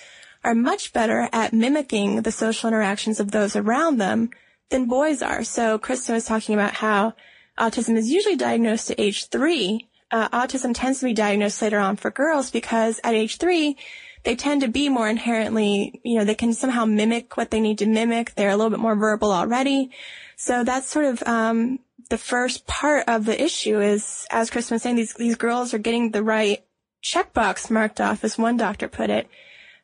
are 0.44 0.56
much 0.56 0.94
better 0.94 1.30
at 1.32 1.54
mimicking 1.54 2.22
the 2.22 2.32
social 2.32 2.68
interactions 2.68 3.20
of 3.20 3.32
those 3.32 3.56
around 3.56 3.98
them 3.98 4.30
than 4.69 4.88
boys 4.88 5.22
are. 5.22 5.43
So 5.43 5.77
Cristen 5.77 6.15
was 6.15 6.25
talking 6.25 6.55
about 6.55 6.74
how 6.74 7.13
autism 7.57 7.95
is 7.98 8.10
usually 8.10 8.36
diagnosed 8.36 8.91
at 8.91 9.00
age 9.00 9.27
three, 9.29 9.88
uh, 10.12 10.29
autism 10.29 10.74
tends 10.74 11.00
to 11.00 11.05
be 11.05 11.13
diagnosed 11.13 11.62
later 11.62 11.79
on 11.79 11.95
for 11.95 12.12
girls 12.12 12.51
because 12.51 13.00
at 13.03 13.13
age 13.13 13.38
three, 13.38 13.77
they 14.24 14.36
tend 14.36 14.62
to 14.62 14.67
be 14.67 14.89
more 14.89 15.07
inherently, 15.10 16.00
you 16.03 16.17
know, 16.17 16.25
they 16.25 16.36
can 16.36 16.53
somehow 16.53 16.86
mimic 16.86 17.38
what 17.38 17.51
they 17.51 17.60
need 17.60 17.77
to 17.79 17.86
mimic. 17.86 18.34
They're 18.34 18.50
a 18.50 18.55
little 18.55 18.72
bit 18.72 18.79
more 18.79 18.95
verbal 18.95 19.31
already. 19.31 19.91
So 20.36 20.63
that's 20.63 20.88
sort 20.88 21.05
of, 21.05 21.24
um, 21.24 21.79
the 22.10 22.17
first 22.17 22.65
part 22.65 23.07
of 23.07 23.25
the 23.25 23.41
issue 23.41 23.81
is, 23.81 24.27
as 24.29 24.50
Cristen 24.50 24.75
was 24.75 24.84
saying, 24.84 24.95
these, 24.95 25.13
these 25.15 25.36
girls 25.36 25.74
are 25.74 25.79
getting 25.79 26.12
the 26.12 26.24
right 26.24 26.63
checkbox 27.03 27.69
marked 27.69 28.00
off, 28.00 28.24
as 28.24 28.38
one 28.38 28.57
doctor 28.57 28.88
put 28.88 29.10
it. 29.10 29.27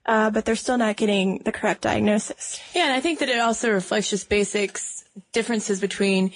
Uh, 0.06 0.32
but 0.32 0.46
they're 0.46 0.56
still 0.56 0.78
not 0.78 0.98
getting 0.98 1.40
the 1.46 1.52
correct 1.52 1.82
diagnosis. 1.82 2.60
Yeah, 2.74 2.86
and 2.86 2.94
I 2.94 3.02
think 3.02 3.20
that 3.20 3.30
it 3.30 3.40
also 3.40 3.72
reflects 3.72 4.10
just 4.10 4.30
basics 4.30 5.06
differences 5.32 5.80
between 5.80 6.32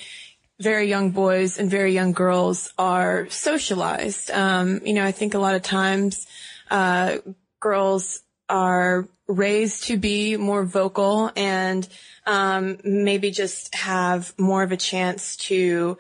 very 0.60 0.88
young 0.88 1.12
boys 1.12 1.57
and 1.57 1.69
very 1.69 1.93
young 1.93 2.13
girls 2.13 2.72
are 2.77 3.27
socialized. 3.29 4.31
Um, 4.31 4.81
you 4.86 4.93
know, 4.93 5.03
I 5.03 5.12
think 5.12 5.34
a 5.34 5.39
lot 5.39 5.55
of 5.55 5.63
times, 5.63 6.27
uh, 6.69 7.17
girls 7.60 8.22
are 8.48 9.07
raised 9.27 9.86
to 9.86 9.98
be 9.98 10.38
more 10.38 10.63
vocal 10.63 11.31
and, 11.36 11.88
um, 12.27 12.77
maybe 12.84 13.31
just 13.31 13.74
have 13.74 14.34
more 14.38 14.63
of 14.63 14.72
a 14.72 14.77
chance 14.77 15.36
to 15.36 15.98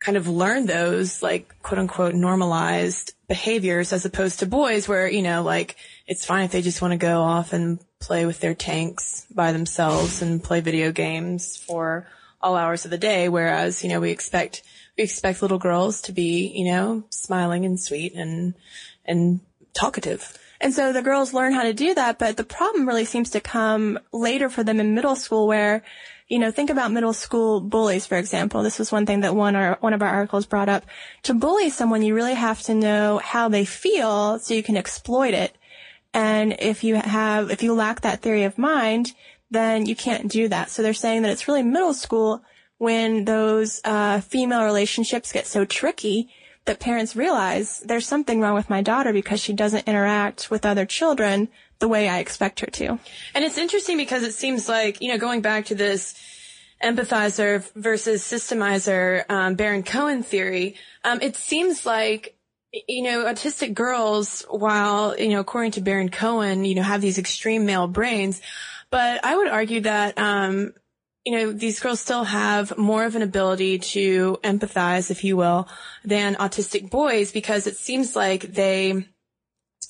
kind 0.00 0.16
of 0.16 0.28
learn 0.28 0.66
those 0.66 1.22
like 1.22 1.54
quote 1.62 1.78
unquote 1.78 2.14
normalized 2.14 3.12
behaviors 3.28 3.92
as 3.92 4.04
opposed 4.04 4.40
to 4.40 4.46
boys 4.46 4.88
where, 4.88 5.08
you 5.08 5.22
know, 5.22 5.42
like 5.42 5.76
it's 6.06 6.24
fine 6.24 6.44
if 6.44 6.52
they 6.52 6.62
just 6.62 6.82
want 6.82 6.92
to 6.92 6.98
go 6.98 7.20
off 7.22 7.52
and 7.52 7.80
play 8.00 8.26
with 8.26 8.40
their 8.40 8.54
tanks 8.54 9.26
by 9.34 9.52
themselves 9.52 10.22
and 10.22 10.42
play 10.42 10.60
video 10.60 10.92
games 10.92 11.56
for 11.56 12.06
all 12.40 12.56
hours 12.56 12.84
of 12.84 12.90
the 12.90 12.98
day. 12.98 13.28
Whereas, 13.28 13.82
you 13.82 13.90
know, 13.90 14.00
we 14.00 14.10
expect, 14.10 14.62
we 14.96 15.04
expect 15.04 15.42
little 15.42 15.58
girls 15.58 16.02
to 16.02 16.12
be, 16.12 16.52
you 16.54 16.70
know, 16.70 17.04
smiling 17.10 17.64
and 17.64 17.80
sweet 17.80 18.14
and, 18.14 18.54
and 19.04 19.40
talkative. 19.74 20.38
And 20.60 20.72
so 20.72 20.92
the 20.92 21.02
girls 21.02 21.34
learn 21.34 21.52
how 21.52 21.64
to 21.64 21.74
do 21.74 21.94
that, 21.94 22.18
but 22.18 22.36
the 22.36 22.44
problem 22.44 22.86
really 22.86 23.04
seems 23.04 23.30
to 23.30 23.40
come 23.40 23.98
later 24.12 24.48
for 24.48 24.62
them 24.62 24.80
in 24.80 24.94
middle 24.94 25.16
school 25.16 25.46
where, 25.46 25.82
you 26.28 26.38
know, 26.38 26.50
think 26.50 26.70
about 26.70 26.92
middle 26.92 27.12
school 27.12 27.60
bullies, 27.60 28.06
for 28.06 28.16
example. 28.16 28.62
This 28.62 28.78
was 28.78 28.90
one 28.90 29.06
thing 29.06 29.20
that 29.20 29.34
one 29.34 29.54
or 29.54 29.76
one 29.80 29.92
of 29.92 30.02
our 30.02 30.08
articles 30.08 30.46
brought 30.46 30.68
up. 30.68 30.84
To 31.24 31.34
bully 31.34 31.70
someone, 31.70 32.02
you 32.02 32.14
really 32.14 32.34
have 32.34 32.62
to 32.62 32.74
know 32.74 33.18
how 33.18 33.48
they 33.48 33.64
feel 33.64 34.38
so 34.38 34.54
you 34.54 34.62
can 34.62 34.76
exploit 34.76 35.34
it. 35.34 35.55
And 36.16 36.56
if 36.60 36.82
you 36.82 36.94
have, 36.94 37.50
if 37.50 37.62
you 37.62 37.74
lack 37.74 38.00
that 38.00 38.22
theory 38.22 38.44
of 38.44 38.56
mind, 38.56 39.12
then 39.50 39.84
you 39.84 39.94
can't 39.94 40.30
do 40.30 40.48
that. 40.48 40.70
So 40.70 40.82
they're 40.82 40.94
saying 40.94 41.22
that 41.22 41.30
it's 41.30 41.46
really 41.46 41.62
middle 41.62 41.92
school 41.92 42.42
when 42.78 43.26
those 43.26 43.82
uh, 43.84 44.20
female 44.20 44.64
relationships 44.64 45.30
get 45.30 45.46
so 45.46 45.66
tricky 45.66 46.30
that 46.64 46.80
parents 46.80 47.16
realize 47.16 47.80
there's 47.80 48.08
something 48.08 48.40
wrong 48.40 48.54
with 48.54 48.70
my 48.70 48.80
daughter 48.80 49.12
because 49.12 49.40
she 49.40 49.52
doesn't 49.52 49.86
interact 49.86 50.50
with 50.50 50.64
other 50.64 50.86
children 50.86 51.48
the 51.80 51.86
way 51.86 52.08
I 52.08 52.20
expect 52.20 52.60
her 52.60 52.66
to. 52.66 52.98
And 53.34 53.44
it's 53.44 53.58
interesting 53.58 53.98
because 53.98 54.22
it 54.22 54.32
seems 54.32 54.70
like, 54.70 55.02
you 55.02 55.12
know, 55.12 55.18
going 55.18 55.42
back 55.42 55.66
to 55.66 55.74
this 55.74 56.14
empathizer 56.82 57.70
versus 57.74 58.22
systemizer, 58.22 59.30
um, 59.30 59.54
Baron 59.54 59.82
Cohen 59.82 60.22
theory, 60.22 60.76
um, 61.04 61.20
it 61.20 61.36
seems 61.36 61.84
like, 61.84 62.35
you 62.88 63.02
know, 63.02 63.24
autistic 63.24 63.74
girls, 63.74 64.44
while, 64.48 65.18
you 65.18 65.28
know, 65.28 65.40
according 65.40 65.72
to 65.72 65.80
Baron 65.80 66.08
Cohen, 66.08 66.64
you 66.64 66.74
know, 66.74 66.82
have 66.82 67.00
these 67.00 67.18
extreme 67.18 67.66
male 67.66 67.86
brains, 67.86 68.40
but 68.90 69.24
I 69.24 69.36
would 69.36 69.48
argue 69.48 69.80
that, 69.82 70.18
um, 70.18 70.72
you 71.24 71.32
know, 71.32 71.52
these 71.52 71.80
girls 71.80 72.00
still 72.00 72.24
have 72.24 72.76
more 72.78 73.04
of 73.04 73.16
an 73.16 73.22
ability 73.22 73.80
to 73.80 74.38
empathize, 74.44 75.10
if 75.10 75.24
you 75.24 75.36
will, 75.36 75.68
than 76.04 76.36
autistic 76.36 76.88
boys 76.88 77.32
because 77.32 77.66
it 77.66 77.76
seems 77.76 78.14
like 78.14 78.42
they 78.42 79.06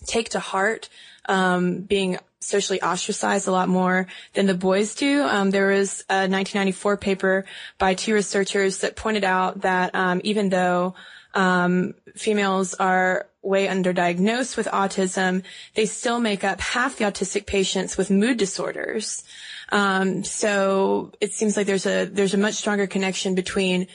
take 0.07 0.31
to 0.31 0.41
heart 0.41 0.89
um, 1.29 1.81
being 1.81 2.19
socially 2.41 2.81
ostracized 2.81 3.49
a 3.49 3.53
lot 3.53 3.69
more 3.69 4.07
than 4.35 4.47
the 4.47 4.55
boys 4.55 4.95
do. 4.95 5.23
Um, 5.25 5.51
there 5.51 5.69
was 5.69 6.05
a 6.09 6.29
1994 6.29 6.97
paper 6.97 7.45
by 7.79 7.95
two 7.95 8.15
researchers 8.15 8.79
that 8.79 8.97
pointed 8.97 9.25
out 9.25 9.63
that 9.63 9.95
um, 9.95 10.21
even 10.25 10.49
though 10.49 10.95
um, 11.37 11.95
females 12.17 12.75
are 12.75 13.29
way 13.43 13.69
underdiagnosed 13.69 14.57
with 14.57 14.67
autism, 14.67 15.45
they 15.75 15.87
still 15.87 16.19
make 16.19 16.43
up 16.43 16.61
half 16.61 16.97
the 16.97 17.05
autistic 17.05 17.47
patients 17.47 17.97
with 17.97 18.11
mood 18.11 18.39
disorders. 18.39 19.23
Um, 19.71 20.25
so 20.25 21.13
it 21.21 21.33
seems 21.33 21.57
like 21.57 21.67
there's 21.67 21.87
a 21.87 22.07
there's 22.07 22.35
a 22.35 22.39
much 22.39 22.55
stronger 22.55 22.87
connection 22.87 23.35
between 23.35 23.87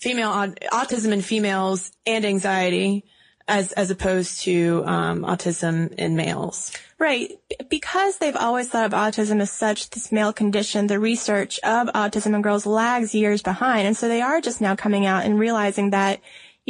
female 0.00 0.30
autism 0.30 1.12
in 1.12 1.20
females 1.20 1.92
and 2.06 2.24
anxiety 2.24 3.04
as 3.46 3.72
as 3.72 3.90
opposed 3.90 4.42
to 4.42 4.82
um, 4.86 5.22
autism 5.22 5.92
in 5.94 6.16
males. 6.16 6.72
Right. 6.98 7.32
Because 7.68 8.18
they've 8.18 8.36
always 8.36 8.68
thought 8.68 8.84
of 8.86 8.92
autism 8.92 9.40
as 9.40 9.50
such 9.50 9.90
this 9.90 10.12
male 10.12 10.32
condition, 10.32 10.86
the 10.86 11.00
research 11.00 11.58
of 11.60 11.88
autism 11.88 12.34
in 12.34 12.42
girls 12.42 12.66
lags 12.66 13.14
years 13.14 13.42
behind. 13.42 13.86
And 13.86 13.96
so 13.96 14.06
they 14.06 14.20
are 14.20 14.40
just 14.40 14.60
now 14.60 14.76
coming 14.76 15.06
out 15.06 15.24
and 15.24 15.38
realizing 15.38 15.90
that 15.90 16.20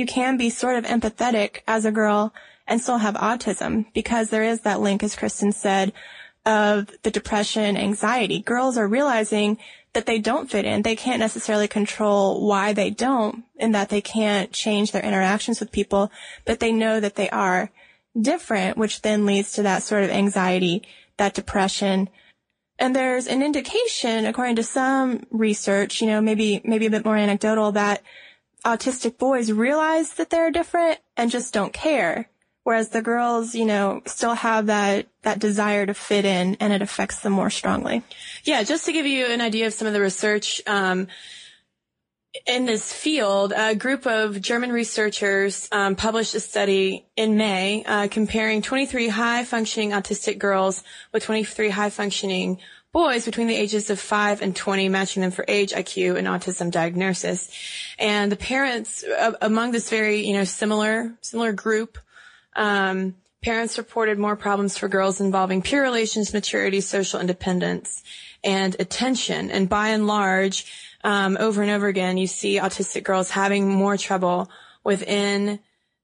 you 0.00 0.07
can 0.07 0.38
be 0.38 0.49
sort 0.49 0.76
of 0.76 0.85
empathetic 0.87 1.59
as 1.69 1.85
a 1.85 1.92
girl 1.92 2.33
and 2.66 2.80
still 2.80 2.97
have 2.97 3.14
autism 3.16 3.85
because 3.92 4.30
there 4.30 4.42
is 4.42 4.62
that 4.62 4.80
link, 4.80 5.02
as 5.02 5.14
Cristen 5.14 5.52
said, 5.52 5.92
of 6.47 6.90
the 7.02 7.11
depression, 7.11 7.76
anxiety. 7.76 8.40
Girls 8.40 8.78
are 8.78 8.88
realizing 8.88 9.59
that 9.92 10.07
they 10.07 10.19
don't 10.19 10.50
fit 10.50 10.64
in. 10.64 10.80
They 10.80 10.97
can't 10.97 11.21
necessarily 11.21 11.69
control 11.69 12.47
why 12.49 12.73
they 12.73 12.88
don't 12.88 13.45
and 13.59 13.75
that 13.75 13.90
they 13.90 14.00
can't 14.00 14.52
change 14.52 14.90
their 14.90 15.02
interactions 15.02 15.61
with 15.61 15.71
people, 15.71 16.11
but 16.47 16.61
they 16.61 16.73
know 16.73 16.99
that 16.99 17.16
they 17.16 17.28
are 17.28 17.71
different, 18.19 18.78
which 18.78 19.02
then 19.02 19.26
leads 19.26 19.52
to 19.52 19.62
that 19.64 19.83
sort 19.83 20.04
of 20.04 20.11
anxiety, 20.11 20.83
that 21.19 21.35
depression. 21.35 22.09
And 22.78 22.97
there's 22.97 23.26
an 23.26 23.42
indication, 23.42 24.25
according 24.25 24.57
to 24.57 24.62
some 24.62 25.25
research, 25.30 26.00
you 26.00 26.07
know, 26.07 26.23
maybe, 26.23 26.62
maybe 26.64 26.87
a 26.87 26.90
bit 26.90 27.04
more 27.04 27.19
anecdotal 27.19 27.73
that 27.73 28.02
autistic 28.64 29.19
boys 29.19 29.50
realize 29.50 30.14
that 30.14 30.31
they're 30.31 30.50
different 30.50 30.99
and 31.17 31.31
just 31.31 31.52
don't 31.52 31.73
care. 31.73 32.29
Whereas 32.62 32.90
the 32.90 33.02
girls, 33.02 33.55
you 33.55 33.64
know, 33.64 34.02
still 34.07 34.35
have 34.35 34.67
that, 34.67 35.09
that 35.23 35.38
desire 35.38 35.87
to 35.87 35.95
fit 35.95 36.25
in 36.25 36.57
and 36.61 36.73
it 36.73 36.83
affects 36.83 37.21
them 37.21 37.33
more 37.33 37.50
strongly. 37.50 38.02
Yeah, 38.45 38.62
just 38.62 38.85
to 38.87 38.93
give 38.93 39.07
you 39.07 39.26
an 39.26 39.40
idea 39.40 39.67
of 39.67 39.73
some 39.73 39.88
of 39.88 39.95
the 39.95 40.00
research, 40.00 40.61
um, 40.67 41.09
in 42.47 42.64
this 42.64 42.93
field, 42.93 43.52
a 43.57 43.75
group 43.75 44.07
of 44.07 44.40
German 44.40 44.71
researchers 44.71 45.69
um, 45.73 45.97
published 45.97 46.35
a 46.35 46.40
study 46.40 47.07
in 47.17 47.37
May 47.37 47.83
uh, 47.85 48.09
comparing 48.09 48.62
23 48.62 49.09
high 49.09 49.45
functioning 49.45 49.90
autistic 49.90 50.38
girls 50.38 50.85
with 51.12 51.25
23 51.25 51.71
high 51.71 51.90
functioning 51.90 52.59
boys 52.92 53.25
between 53.25 53.47
the 53.47 53.54
ages 53.54 53.90
of 53.90 54.00
5 54.00 54.42
and 54.42 54.54
20, 54.54 54.88
matching 54.88 55.23
them 55.23 55.30
for 55.30 55.44
age, 55.47 55.73
IQ, 55.73 56.16
and 56.16 56.26
autism 56.26 56.70
diagnosis. 56.70 57.50
And 57.98 58.33
the 58.33 58.37
parents 58.37 59.05
uh, 59.05 59.33
among 59.40 59.72
this 59.72 59.88
very, 59.88 60.26
you 60.26 60.35
know, 60.35 60.44
similar, 60.44 61.12
similar 61.20 61.53
group 61.53 61.98
um, 62.57 63.14
parents 63.42 63.79
reported 63.79 64.18
more 64.18 64.37
problems 64.37 64.76
for 64.76 64.88
girls 64.88 65.20
involving 65.20 65.62
peer 65.62 65.83
relations, 65.83 66.35
maturity, 66.35 66.81
social 66.81 67.20
independence, 67.20 68.03
and 68.44 68.76
attention. 68.79 69.50
And 69.50 69.68
by 69.68 69.88
and 69.88 70.07
large, 70.07 70.70
um, 71.03 71.37
over 71.40 71.62
and 71.62 71.70
over 71.70 71.87
again, 71.87 72.18
you 72.18 72.26
see 72.26 72.59
autistic 72.59 73.05
girls 73.05 73.31
having 73.31 73.68
more 73.68 73.96
trouble 73.96 74.50
within 74.85 75.61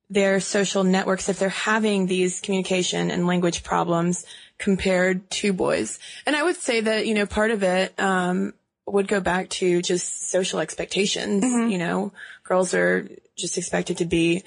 their 0.09 0.39
social 0.39 0.85
networks 0.85 1.29
if 1.29 1.39
they're 1.39 1.49
having 1.49 2.07
these 2.07 2.41
communication 2.41 3.11
and 3.11 3.27
language 3.27 3.65
problems 3.65 4.25
compared 4.59 5.29
to 5.31 5.53
boys. 5.53 5.99
And 6.25 6.35
I 6.35 6.43
would 6.43 6.57
say 6.57 6.81
that, 6.81 7.07
you 7.07 7.15
know, 7.15 7.27
part 7.27 7.51
of 7.51 7.63
it, 7.63 7.99
um, 8.01 8.55
would 8.87 9.09
go 9.09 9.21
back 9.21 9.49
to 9.51 9.83
just 9.83 10.31
social 10.31 10.61
expectations. 10.61 11.43
Mm-hmm. 11.43 11.71
You 11.71 11.79
know, 11.79 12.13
girls 12.45 12.73
are 12.73 13.09
just 13.37 13.59
expected 13.59 13.99
to 13.99 14.05
be 14.05 14.45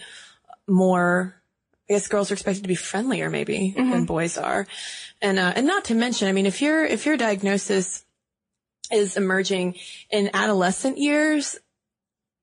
more 0.67 1.39
I 1.89 1.93
guess 1.93 2.07
girls 2.07 2.29
are 2.29 2.35
expected 2.35 2.63
to 2.63 2.67
be 2.67 2.75
friendlier 2.75 3.31
maybe 3.31 3.73
mm-hmm. 3.75 3.89
than 3.89 4.05
boys 4.05 4.37
are. 4.37 4.67
And, 5.21 5.39
uh, 5.39 5.53
and 5.55 5.65
not 5.65 5.85
to 5.85 5.95
mention, 5.95 6.27
I 6.27 6.33
mean, 6.33 6.45
if 6.45 6.61
your, 6.61 6.85
if 6.85 7.07
your 7.07 7.17
diagnosis 7.17 8.05
is 8.91 9.17
emerging 9.17 9.75
in 10.11 10.29
adolescent 10.33 10.99
years, 10.99 11.57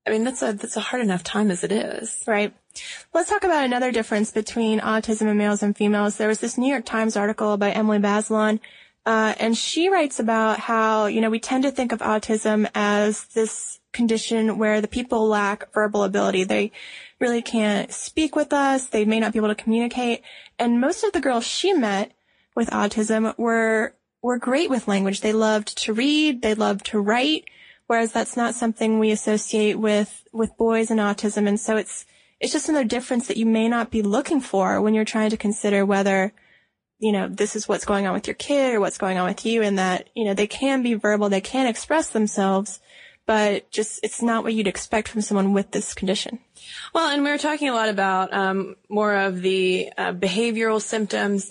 I 0.05 0.11
mean, 0.11 0.25
that's 0.25 0.43
a, 0.43 0.53
that's 0.53 0.77
a 0.77 0.81
hard 0.81 1.01
enough 1.01 1.23
time 1.23 1.53
as 1.53 1.63
it 1.63 1.71
is. 1.71 2.25
Right. 2.27 2.55
Let's 3.15 3.31
talk 3.31 3.45
about 3.45 3.65
another 3.65 3.93
difference 3.93 4.31
between 4.31 4.81
autism 4.81 5.29
in 5.29 5.37
males 5.37 5.63
and 5.63 5.77
females. 5.77 6.17
There 6.17 6.29
was 6.29 6.41
this 6.41 6.59
New 6.59 6.71
York 6.71 6.85
Times 6.85 7.17
article 7.17 7.57
by 7.57 7.71
Emily 7.71 7.99
Bazelon, 7.99 8.61
uh, 9.07 9.35
and 9.39 9.57
she 9.57 9.89
writes 9.89 10.19
about 10.19 10.59
how, 10.59 11.07
you 11.07 11.21
know, 11.21 11.31
we 11.31 11.39
tend 11.39 11.63
to 11.63 11.71
think 11.71 11.93
of 11.93 12.01
autism 12.01 12.69
as 12.75 13.27
this 13.27 13.79
condition 13.93 14.59
where 14.59 14.81
the 14.81 14.89
people 14.89 15.29
lack 15.29 15.73
verbal 15.73 16.03
ability. 16.03 16.43
They 16.43 16.73
really 17.21 17.41
can't 17.41 17.93
speak 17.93 18.35
with 18.35 18.53
us. 18.53 18.87
They 18.87 19.05
may 19.05 19.21
not 19.21 19.33
be 19.33 19.39
able 19.39 19.49
to 19.49 19.55
communicate. 19.55 20.23
And 20.59 20.81
most 20.81 21.05
of 21.05 21.13
the 21.13 21.21
girls 21.21 21.47
she 21.47 21.73
met 21.73 22.13
with 22.57 22.69
autism 22.71 23.39
were, 23.39 23.95
were 24.23 24.39
great 24.39 24.71
with 24.71 24.89
language. 24.89 25.21
They 25.21 25.33
loved 25.33 25.79
to 25.85 25.93
read. 25.93 26.43
They 26.43 26.55
loved 26.55 26.87
to 26.87 27.01
write. 27.01 27.45
Whereas 27.87 28.11
that's 28.11 28.37
not 28.37 28.57
something 28.57 28.99
we 28.99 29.13
associate 29.13 29.79
with, 29.79 30.25
with 30.33 30.57
boys 30.57 30.91
and 30.91 30.99
autism. 30.99 31.47
And 31.47 31.61
so 31.61 31.77
it's, 31.77 32.07
it's 32.41 32.53
just 32.53 32.69
another 32.69 32.85
difference 32.85 33.29
that 33.29 33.37
you 33.37 33.47
may 33.47 33.69
not 33.69 33.91
be 33.91 34.03
looking 34.03 34.41
for 34.41 34.81
when 34.81 34.95
you're 34.95 35.05
trying 35.05 35.31
to 35.31 35.37
consider 35.37 35.87
whether, 35.87 36.33
you 36.99 37.13
know, 37.13 37.29
this 37.29 37.57
is 37.57 37.69
what's 37.69 37.85
going 37.85 38.07
on 38.07 38.13
with 38.13 38.27
your 38.27 38.35
kid 38.35 38.75
or 38.75 38.81
what's 38.81 38.99
going 38.99 39.19
on 39.19 39.27
with 39.27 39.47
you 39.47 39.63
and 39.63 39.79
that, 39.79 40.09
you 40.15 40.25
know, 40.25 40.35
they 40.35 40.47
can 40.47 40.83
be 40.83 40.95
verbal, 40.95 41.29
they 41.29 41.41
can 41.41 41.67
express 41.67 42.11
themselves, 42.11 42.81
but 43.27 43.71
just 43.71 44.01
it's 44.03 44.23
not 44.23 44.45
what 44.45 44.55
you'd 44.55 44.67
expect 44.67 45.09
from 45.09 45.21
someone 45.23 45.53
with 45.53 45.71
this 45.71 45.95
condition. 45.95 46.39
Well, 46.95 47.09
and 47.09 47.25
we 47.25 47.31
were 47.31 47.39
talking 47.39 47.69
a 47.69 47.75
lot 47.75 47.89
about 47.89 48.33
um, 48.33 48.77
more 48.89 49.15
of 49.15 49.41
the 49.41 49.91
uh, 49.97 50.13
behavioral 50.13 50.81
symptoms 50.81 51.51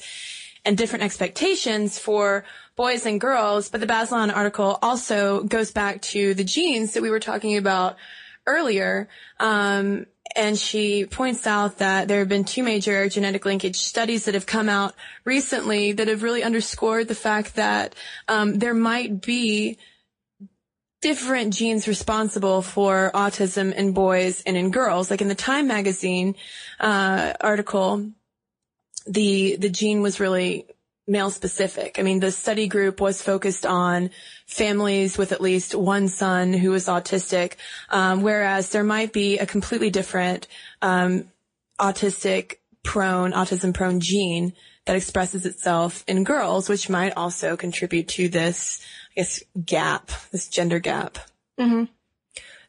and 0.63 0.77
different 0.77 1.03
expectations 1.03 1.99
for 1.99 2.45
boys 2.75 3.05
and 3.05 3.21
girls, 3.21 3.69
but 3.69 3.79
the 3.79 3.87
Bazelon 3.87 4.35
article 4.35 4.77
also 4.81 5.43
goes 5.43 5.71
back 5.71 6.01
to 6.01 6.33
the 6.33 6.43
genes 6.43 6.93
that 6.93 7.03
we 7.03 7.09
were 7.09 7.19
talking 7.19 7.57
about 7.57 7.97
earlier. 8.45 9.07
Um, 9.39 10.05
and 10.35 10.57
she 10.57 11.05
points 11.05 11.47
out 11.47 11.77
that 11.77 12.07
there 12.07 12.19
have 12.19 12.29
been 12.29 12.43
two 12.43 12.63
major 12.63 13.07
genetic 13.09 13.45
linkage 13.45 13.77
studies 13.77 14.25
that 14.25 14.33
have 14.33 14.45
come 14.45 14.69
out 14.69 14.93
recently 15.23 15.93
that 15.93 16.07
have 16.07 16.23
really 16.23 16.43
underscored 16.43 17.07
the 17.07 17.15
fact 17.15 17.55
that 17.55 17.95
um, 18.27 18.59
there 18.59 18.73
might 18.73 19.21
be 19.21 19.77
different 21.01 21.53
genes 21.53 21.87
responsible 21.87 22.61
for 22.61 23.11
autism 23.13 23.73
in 23.73 23.93
boys 23.93 24.41
and 24.45 24.57
in 24.57 24.71
girls. 24.71 25.11
Like 25.11 25.21
in 25.21 25.27
the 25.27 25.35
Time 25.35 25.67
magazine 25.67 26.35
uh, 26.79 27.33
article, 27.39 28.11
the 29.07 29.55
the 29.57 29.69
gene 29.69 30.01
was 30.01 30.19
really 30.19 30.65
male 31.07 31.29
specific. 31.29 31.99
I 31.99 32.01
mean, 32.01 32.19
the 32.19 32.31
study 32.31 32.67
group 32.67 32.99
was 32.99 33.21
focused 33.21 33.65
on 33.65 34.09
families 34.47 35.17
with 35.17 35.31
at 35.31 35.41
least 35.41 35.75
one 35.75 36.07
son 36.07 36.53
who 36.53 36.71
was 36.71 36.87
autistic, 36.87 37.53
um, 37.89 38.21
whereas 38.21 38.69
there 38.69 38.83
might 38.83 39.13
be 39.13 39.37
a 39.37 39.45
completely 39.45 39.89
different 39.89 40.47
um, 40.81 41.31
autistic 41.79 42.57
prone, 42.83 43.33
autism 43.33 43.73
prone 43.73 43.99
gene 43.99 44.53
that 44.85 44.95
expresses 44.95 45.45
itself 45.45 46.03
in 46.07 46.23
girls, 46.23 46.69
which 46.69 46.89
might 46.89 47.13
also 47.17 47.57
contribute 47.57 48.07
to 48.07 48.29
this 48.29 48.81
I 49.11 49.21
guess, 49.21 49.43
gap, 49.63 50.11
this 50.31 50.47
gender 50.47 50.79
gap. 50.79 51.17
Mm-hmm. 51.59 51.85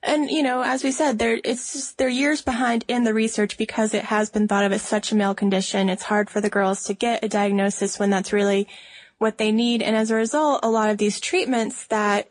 And, 0.07 0.31
you 0.31 0.45
know, 0.45 0.63
as 0.63 0.85
we 0.85 0.93
said, 0.93 1.19
they're, 1.19 1.41
it's 1.43 1.73
just, 1.73 1.99
they're 1.99 2.09
years 2.09 2.41
behind 2.41 2.85
in 2.87 3.03
the 3.03 3.13
research 3.13 3.59
because 3.59 3.93
it 3.93 4.05
has 4.05 4.31
been 4.31 4.47
thought 4.47 4.65
of 4.65 4.73
as 4.73 4.83
such 4.83 5.11
a 5.11 5.17
male 5.17 5.35
condition. 5.35 5.89
It's 5.89 6.05
hard 6.05 6.31
for 6.31 6.41
the 6.41 6.49
girls 6.49 6.85
to 6.85 6.95
get 6.95 7.25
a 7.25 7.29
diagnosis 7.29 7.99
when 7.99 8.11
that's 8.11 8.33
really 8.33 8.69
what 9.19 9.39
they 9.39 9.51
need. 9.51 9.83
And 9.83 9.97
as 9.97 10.13
a 10.13 10.15
result, 10.15 10.61
a 10.63 10.71
lot 10.71 10.91
of 10.91 10.99
these 10.99 11.19
treatments 11.19 11.87
that, 11.89 12.29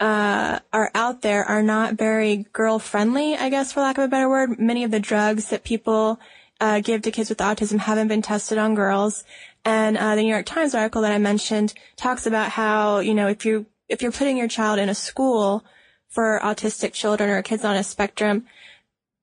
uh, 0.00 0.58
are 0.72 0.90
out 0.96 1.22
there 1.22 1.44
are 1.44 1.62
not 1.62 1.94
very 1.94 2.46
girl 2.52 2.80
friendly, 2.80 3.36
I 3.36 3.50
guess, 3.50 3.72
for 3.72 3.82
lack 3.82 3.98
of 3.98 4.04
a 4.04 4.08
better 4.08 4.28
word. 4.28 4.58
Many 4.58 4.82
of 4.82 4.90
the 4.90 4.98
drugs 4.98 5.50
that 5.50 5.62
people 5.62 6.18
uh, 6.60 6.80
give 6.80 7.02
to 7.02 7.12
kids 7.12 7.28
with 7.28 7.38
autism 7.38 7.78
haven't 7.78 8.08
been 8.08 8.22
tested 8.22 8.58
on 8.58 8.74
girls. 8.74 9.22
And 9.64 9.96
uh, 9.96 10.16
the 10.16 10.22
New 10.22 10.28
York 10.28 10.46
Times 10.46 10.74
article 10.74 11.02
that 11.02 11.12
I 11.12 11.18
mentioned 11.18 11.72
talks 11.96 12.26
about 12.26 12.50
how 12.50 12.98
you 12.98 13.14
know 13.14 13.28
if 13.28 13.44
you 13.44 13.66
if 13.88 14.02
you're 14.02 14.10
putting 14.10 14.36
your 14.36 14.48
child 14.48 14.80
in 14.80 14.88
a 14.88 14.94
school 14.94 15.64
for 16.12 16.38
autistic 16.42 16.92
children 16.92 17.30
or 17.30 17.42
kids 17.42 17.64
on 17.64 17.76
a 17.76 17.82
spectrum, 17.82 18.46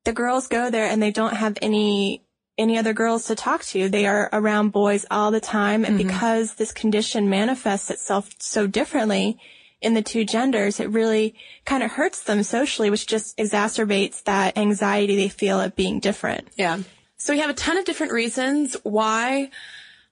the 0.04 0.12
girls 0.12 0.48
go 0.48 0.70
there 0.70 0.86
and 0.86 1.02
they 1.02 1.10
don't 1.10 1.34
have 1.34 1.56
any 1.62 2.22
any 2.58 2.76
other 2.76 2.92
girls 2.92 3.26
to 3.26 3.34
talk 3.34 3.62
to. 3.64 3.88
They 3.88 4.06
are 4.06 4.28
around 4.32 4.68
boys 4.70 5.06
all 5.10 5.30
the 5.30 5.40
time. 5.40 5.84
And 5.84 5.98
mm-hmm. 5.98 6.08
because 6.08 6.54
this 6.54 6.72
condition 6.72 7.30
manifests 7.30 7.90
itself 7.90 8.34
so 8.38 8.66
differently 8.66 9.38
in 9.80 9.94
the 9.94 10.02
two 10.02 10.26
genders, 10.26 10.78
it 10.78 10.90
really 10.90 11.34
kind 11.64 11.82
of 11.82 11.92
hurts 11.92 12.22
them 12.22 12.42
socially, 12.42 12.90
which 12.90 13.06
just 13.06 13.38
exacerbates 13.38 14.22
that 14.24 14.58
anxiety 14.58 15.16
they 15.16 15.30
feel 15.30 15.58
of 15.58 15.74
being 15.74 16.00
different. 16.00 16.48
Yeah. 16.56 16.80
So 17.16 17.32
we 17.32 17.40
have 17.40 17.48
a 17.48 17.54
ton 17.54 17.78
of 17.78 17.86
different 17.86 18.12
reasons 18.12 18.76
why 18.82 19.50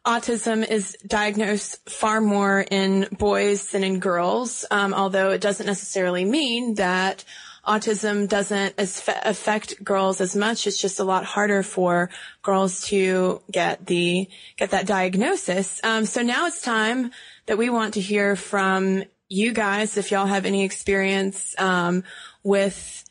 autism 0.07 0.67
is 0.67 0.97
diagnosed 1.07 1.89
far 1.89 2.21
more 2.21 2.61
in 2.61 3.09
boys 3.13 3.71
than 3.71 3.85
in 3.85 4.01
girls, 4.01 4.65
um, 4.71 4.95
although 4.95 5.31
it 5.31 5.41
doesn't 5.41 5.67
necessarily 5.67 6.25
mean 6.25 6.75
that 6.75 7.25
autism 7.67 8.27
doesn't 8.27 8.75
affect 8.79 9.85
girls 9.85 10.21
as 10.21 10.35
much. 10.35 10.67
It's 10.67 10.81
just 10.81 11.01
a 11.01 11.05
lot 11.05 11.25
harder 11.25 11.63
for 11.63 12.09
girls 12.43 12.87
to 12.87 13.43
get 13.51 13.85
the 13.87 14.29
get 14.57 14.71
that 14.71 14.87
diagnosis. 14.87 15.81
Um, 15.85 16.07
so 16.07 16.23
now 16.23 16.47
it's 16.47 16.63
time 16.63 17.11
that 17.47 17.59
we 17.59 17.69
want 17.69 17.95
to 17.95 18.01
hear 18.01 18.37
from 18.37 19.05
you 19.29 19.53
guys 19.53 19.99
if 19.99 20.11
y'all 20.11 20.27
have 20.27 20.47
any 20.47 20.65
experience 20.65 21.55
um, 21.59 22.05
with 22.43 23.05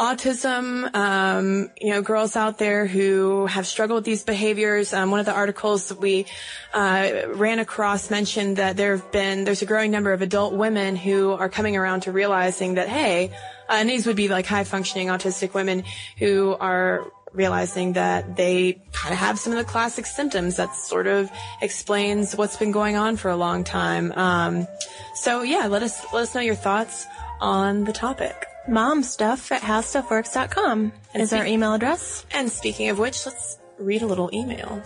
autism, 0.00 0.92
um, 0.94 1.70
you 1.78 1.90
know, 1.90 2.00
girls 2.00 2.34
out 2.34 2.56
there 2.56 2.86
who 2.86 3.44
have 3.44 3.66
struggled 3.66 3.98
with 3.98 4.04
these 4.06 4.24
behaviors. 4.24 4.94
Um, 4.94 5.10
one 5.10 5.20
of 5.20 5.26
the 5.26 5.34
articles 5.34 5.88
that 5.88 6.00
we 6.00 6.24
uh, 6.72 7.24
ran 7.34 7.58
across 7.58 8.10
mentioned 8.10 8.56
that 8.56 8.78
there 8.78 8.96
have 8.96 9.12
been 9.12 9.44
there's 9.44 9.60
a 9.60 9.66
growing 9.66 9.90
number 9.90 10.14
of 10.14 10.22
adult 10.22 10.54
women 10.54 10.96
who 10.96 11.32
are 11.32 11.50
coming 11.50 11.76
around 11.76 12.00
to 12.04 12.12
realizing 12.12 12.74
that 12.74 12.88
hey, 12.88 13.30
uh, 13.68 13.74
and 13.74 13.90
these 13.90 14.06
would 14.06 14.16
be 14.16 14.28
like 14.28 14.46
high 14.46 14.64
functioning 14.64 15.08
autistic 15.08 15.52
women 15.52 15.84
who 16.16 16.56
are 16.58 17.04
realizing 17.34 17.92
that 17.92 18.36
they 18.36 18.80
kind 18.92 19.12
of 19.12 19.18
have 19.18 19.38
some 19.38 19.52
of 19.52 19.58
the 19.58 19.64
classic 19.64 20.06
symptoms 20.06 20.56
that 20.56 20.74
sort 20.74 21.06
of 21.08 21.30
explains 21.60 22.34
what's 22.34 22.56
been 22.56 22.72
going 22.72 22.96
on 22.96 23.18
for 23.18 23.30
a 23.30 23.36
long 23.36 23.64
time. 23.64 24.12
Um, 24.12 24.66
so 25.14 25.42
yeah, 25.42 25.66
let 25.66 25.82
us 25.82 26.00
let 26.14 26.22
us 26.22 26.34
know 26.34 26.40
your 26.40 26.54
thoughts 26.54 27.06
on 27.38 27.84
the 27.84 27.92
topic. 27.92 28.46
Momstuff 28.68 29.50
at 29.50 29.62
howstuffworks.com 29.62 30.92
and 31.14 31.22
is 31.22 31.32
our 31.32 31.44
email 31.44 31.74
address. 31.74 32.24
And 32.30 32.50
speaking 32.50 32.88
of 32.88 32.98
which, 32.98 33.26
let's 33.26 33.58
read 33.78 34.02
a 34.02 34.06
little 34.06 34.30
email. 34.32 34.82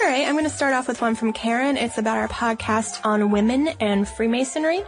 All 0.00 0.06
right, 0.06 0.26
I'm 0.26 0.32
going 0.34 0.44
to 0.44 0.50
start 0.50 0.74
off 0.74 0.88
with 0.88 1.00
one 1.00 1.14
from 1.14 1.32
Karen. 1.32 1.76
It's 1.76 1.98
about 1.98 2.18
our 2.18 2.28
podcast 2.28 3.04
on 3.04 3.30
women 3.30 3.68
and 3.80 4.08
Freemasonry. 4.08 4.82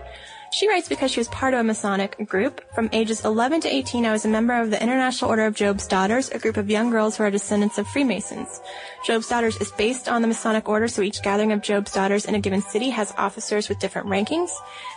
She 0.52 0.68
writes 0.68 0.86
because 0.86 1.10
she 1.10 1.18
was 1.18 1.28
part 1.28 1.54
of 1.54 1.60
a 1.60 1.64
Masonic 1.64 2.28
group. 2.28 2.60
From 2.74 2.90
ages 2.92 3.24
11 3.24 3.62
to 3.62 3.74
18, 3.74 4.04
I 4.04 4.12
was 4.12 4.26
a 4.26 4.28
member 4.28 4.52
of 4.52 4.70
the 4.70 4.82
International 4.82 5.30
Order 5.30 5.46
of 5.46 5.54
Job's 5.54 5.86
Daughters, 5.86 6.28
a 6.28 6.38
group 6.38 6.58
of 6.58 6.68
young 6.68 6.90
girls 6.90 7.16
who 7.16 7.24
are 7.24 7.30
descendants 7.30 7.78
of 7.78 7.88
Freemasons. 7.88 8.60
Job's 9.02 9.28
Daughters 9.28 9.56
is 9.62 9.72
based 9.72 10.10
on 10.10 10.20
the 10.20 10.28
Masonic 10.28 10.68
Order, 10.68 10.88
so 10.88 11.00
each 11.00 11.22
gathering 11.22 11.52
of 11.52 11.62
Job's 11.62 11.92
Daughters 11.92 12.26
in 12.26 12.34
a 12.34 12.38
given 12.38 12.60
city 12.60 12.90
has 12.90 13.14
officers 13.16 13.70
with 13.70 13.78
different 13.78 14.08
rankings. 14.08 14.50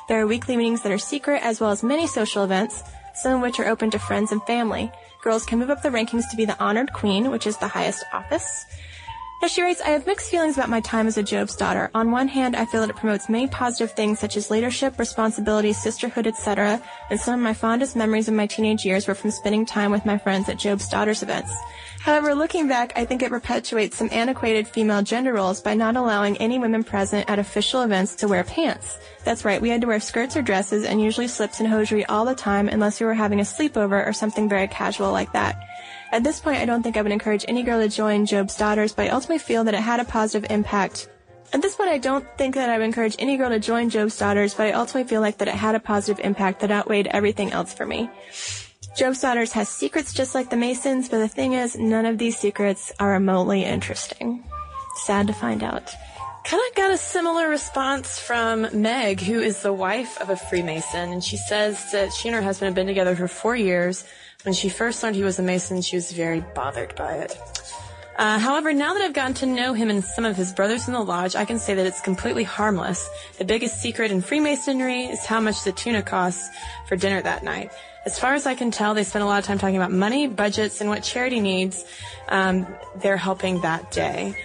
There 0.10 0.20
are 0.20 0.28
weekly 0.28 0.58
meetings 0.58 0.82
that 0.82 0.92
are 0.92 0.98
secret, 0.98 1.42
as 1.42 1.62
well 1.62 1.72
as 1.72 1.84
many 1.84 2.06
social 2.06 2.44
events, 2.44 2.84
some 3.14 3.36
of 3.36 3.42
which 3.42 3.58
are 3.58 3.70
open 3.70 3.90
to 3.92 3.98
friends 3.98 4.34
and 4.34 4.44
family. 4.44 4.92
Girls 5.24 5.46
can 5.46 5.60
move 5.60 5.70
up 5.70 5.82
the 5.82 5.90
rankings 5.90 6.30
to 6.32 6.36
be 6.36 6.44
the 6.44 6.62
honored 6.62 6.92
queen, 6.92 7.32
which 7.32 7.48
is 7.48 7.56
the 7.56 7.70
highest 7.70 8.04
office. 8.12 8.66
As 9.42 9.52
she 9.52 9.62
writes, 9.62 9.82
I 9.82 9.90
have 9.90 10.08
mixed 10.08 10.32
feelings 10.32 10.58
about 10.58 10.70
my 10.70 10.80
time 10.80 11.06
as 11.06 11.18
a 11.18 11.24
Job's 11.24 11.56
daughter. 11.56 11.92
On 11.94 12.10
one 12.10 12.28
hand, 12.28 12.56
I 12.56 12.66
feel 12.66 12.82
that 12.82 12.90
it 12.90 12.96
promotes 12.96 13.30
many 13.30 13.48
positive 13.48 13.92
things 13.92 14.18
such 14.18 14.38
as 14.38 14.50
leadership, 14.50 14.98
responsibility, 14.98 15.72
sisterhood, 15.72 16.26
etc., 16.26 16.82
and 17.12 17.20
some 17.20 17.36
of 17.36 17.40
my 17.42 17.54
fondest 17.54 17.96
memories 17.96 18.28
of 18.28 18.34
my 18.34 18.48
teenage 18.48 18.86
years 18.86 19.08
were 19.08 19.14
from 19.14 19.30
spending 19.32 19.66
time 19.66 19.92
with 19.92 20.06
my 20.06 20.18
friends 20.18 20.50
at 20.50 20.58
Job's 20.58 20.88
Daughters 20.88 21.22
events. 21.22 21.54
However, 22.00 22.34
looking 22.34 22.68
back, 22.68 22.94
I 22.96 23.06
think 23.06 23.22
it 23.22 23.30
perpetuates 23.30 23.98
some 23.98 24.10
antiquated 24.12 24.68
female 24.68 25.02
gender 25.04 25.34
roles 25.34 25.62
by 25.62 25.74
not 25.74 25.96
allowing 25.96 26.38
any 26.38 26.58
women 26.58 26.84
present 26.84 27.30
at 27.30 27.38
official 27.38 27.82
events 27.82 28.16
to 28.18 28.28
wear 28.28 28.44
pants. 28.44 28.98
That's 29.26 29.44
right, 29.44 29.62
we 29.62 29.70
had 29.70 29.82
to 29.82 29.88
wear 29.88 30.00
skirts 30.00 30.38
or 30.38 30.42
dresses 30.42 30.86
and 30.86 31.02
usually 31.02 31.28
slips 31.28 31.60
and 31.60 31.70
hosiery 31.70 32.06
all 32.06 32.26
the 32.26 32.36
time 32.36 32.68
unless 32.68 33.00
we 33.00 33.06
were 33.06 33.14
having 33.14 33.40
a 33.40 33.44
sleepover 33.44 34.08
or 34.08 34.14
something 34.14 34.48
very 34.48 34.68
casual 34.68 35.12
like 35.12 35.34
that. 35.34 35.56
At 36.16 36.24
this 36.24 36.40
point, 36.40 36.60
I 36.60 36.66
don't 36.66 36.82
think 36.82 36.96
I 36.96 37.02
would 37.02 37.12
encourage 37.12 37.44
any 37.46 37.62
girl 37.62 37.82
to 37.82 37.90
join 37.90 38.26
Job's 38.26 38.56
Daughters, 38.56 38.94
but 38.94 39.08
I 39.08 39.10
ultimately 39.10 39.38
feel 39.38 39.66
that 39.66 39.74
it 39.74 39.82
had 39.82 40.00
a 40.00 40.06
positive 40.06 40.50
impact. 40.50 41.10
At 41.52 41.62
this 41.62 41.76
point, 41.76 41.90
I 41.90 41.98
don't 41.98 42.26
think 42.38 42.56
that 42.56 42.70
I 42.70 42.78
would 42.78 42.86
encourage 42.86 43.18
any 43.20 43.36
girl 43.36 43.50
to 43.50 43.60
join 43.60 43.90
Job's 43.90 44.18
Daughters, 44.18 44.54
but 44.54 44.68
I 44.68 44.72
ultimately 44.72 45.10
feel 45.10 45.20
like 45.20 45.40
that 45.40 45.50
it 45.50 45.56
had 45.56 45.76
a 45.76 45.80
positive 45.82 46.24
impact 46.24 46.62
that 46.62 46.72
outweighed 46.72 47.08
everything 47.08 47.52
else 47.52 47.74
for 47.74 47.86
me. 47.86 48.10
Job's 48.96 49.20
Daughters 49.20 49.52
has 49.52 49.68
secrets 49.68 50.14
just 50.14 50.34
like 50.34 50.50
the 50.50 50.56
Masons, 50.56 51.10
but 51.10 51.18
the 51.18 51.28
thing 51.28 51.52
is, 51.52 51.78
none 51.78 52.06
of 52.06 52.18
these 52.18 52.38
secrets 52.38 52.94
are 52.98 53.12
remotely 53.12 53.66
interesting. 53.66 54.42
Sad 55.04 55.28
to 55.28 55.34
find 55.34 55.64
out. 55.64 55.94
Kind 56.46 56.64
of 56.70 56.76
got 56.78 56.92
a 56.92 56.98
similar 56.98 57.50
response 57.50 58.20
from 58.20 58.68
Meg, 58.72 59.20
who 59.20 59.42
is 59.42 59.64
the 59.64 59.74
wife 59.74 60.22
of 60.22 60.30
a 60.30 60.38
Freemason, 60.38 61.12
and 61.12 61.22
she 61.22 61.36
says 61.36 61.92
that 61.92 62.14
she 62.14 62.30
and 62.30 62.36
her 62.36 62.42
husband 62.42 62.68
have 62.68 62.76
been 62.76 62.88
together 62.88 63.18
for 63.18 63.28
four 63.28 63.58
years. 63.58 64.06
When 64.46 64.54
she 64.54 64.70
first 64.70 65.02
learned 65.02 65.16
he 65.16 65.24
was 65.24 65.40
a 65.40 65.42
Mason, 65.42 65.82
she 65.82 65.96
was 65.96 66.12
very 66.12 66.40
bothered 66.54 66.96
by 66.96 67.16
it. 67.16 67.36
Uh, 68.16 68.38
however, 68.38 68.74
now 68.74 68.94
that 68.94 69.02
I've 69.02 69.14
gotten 69.14 69.34
to 69.36 69.46
know 69.48 69.74
him 69.74 69.90
and 69.90 70.04
some 70.04 70.24
of 70.24 70.38
his 70.38 70.54
brothers 70.54 70.88
in 70.88 70.94
the 70.94 71.02
lodge, 71.02 71.36
I 71.36 71.46
can 71.46 71.58
say 71.58 71.74
that 71.74 71.86
it's 71.86 72.00
completely 72.00 72.44
harmless. 72.44 73.10
The 73.40 73.44
biggest 73.44 73.82
secret 73.82 74.12
in 74.12 74.22
Freemasonry 74.22 75.06
is 75.06 75.26
how 75.26 75.42
much 75.42 75.64
the 75.64 75.72
tuna 75.72 76.04
costs 76.04 76.48
for 76.88 76.96
dinner 76.96 77.24
that 77.24 77.44
night. 77.44 77.72
As 78.06 78.20
far 78.20 78.36
as 78.36 78.46
I 78.46 78.54
can 78.54 78.70
tell, 78.70 78.94
they 78.94 79.04
spend 79.04 79.24
a 79.24 79.26
lot 79.26 79.40
of 79.40 79.46
time 79.46 79.58
talking 79.58 79.78
about 79.78 79.92
money, 79.92 80.28
budgets, 80.28 80.80
and 80.80 80.92
what 80.92 81.02
charity 81.02 81.40
needs 81.40 81.84
um, 82.30 82.68
they're 82.98 83.18
helping 83.18 83.62
that 83.62 83.92
day. 83.92 84.38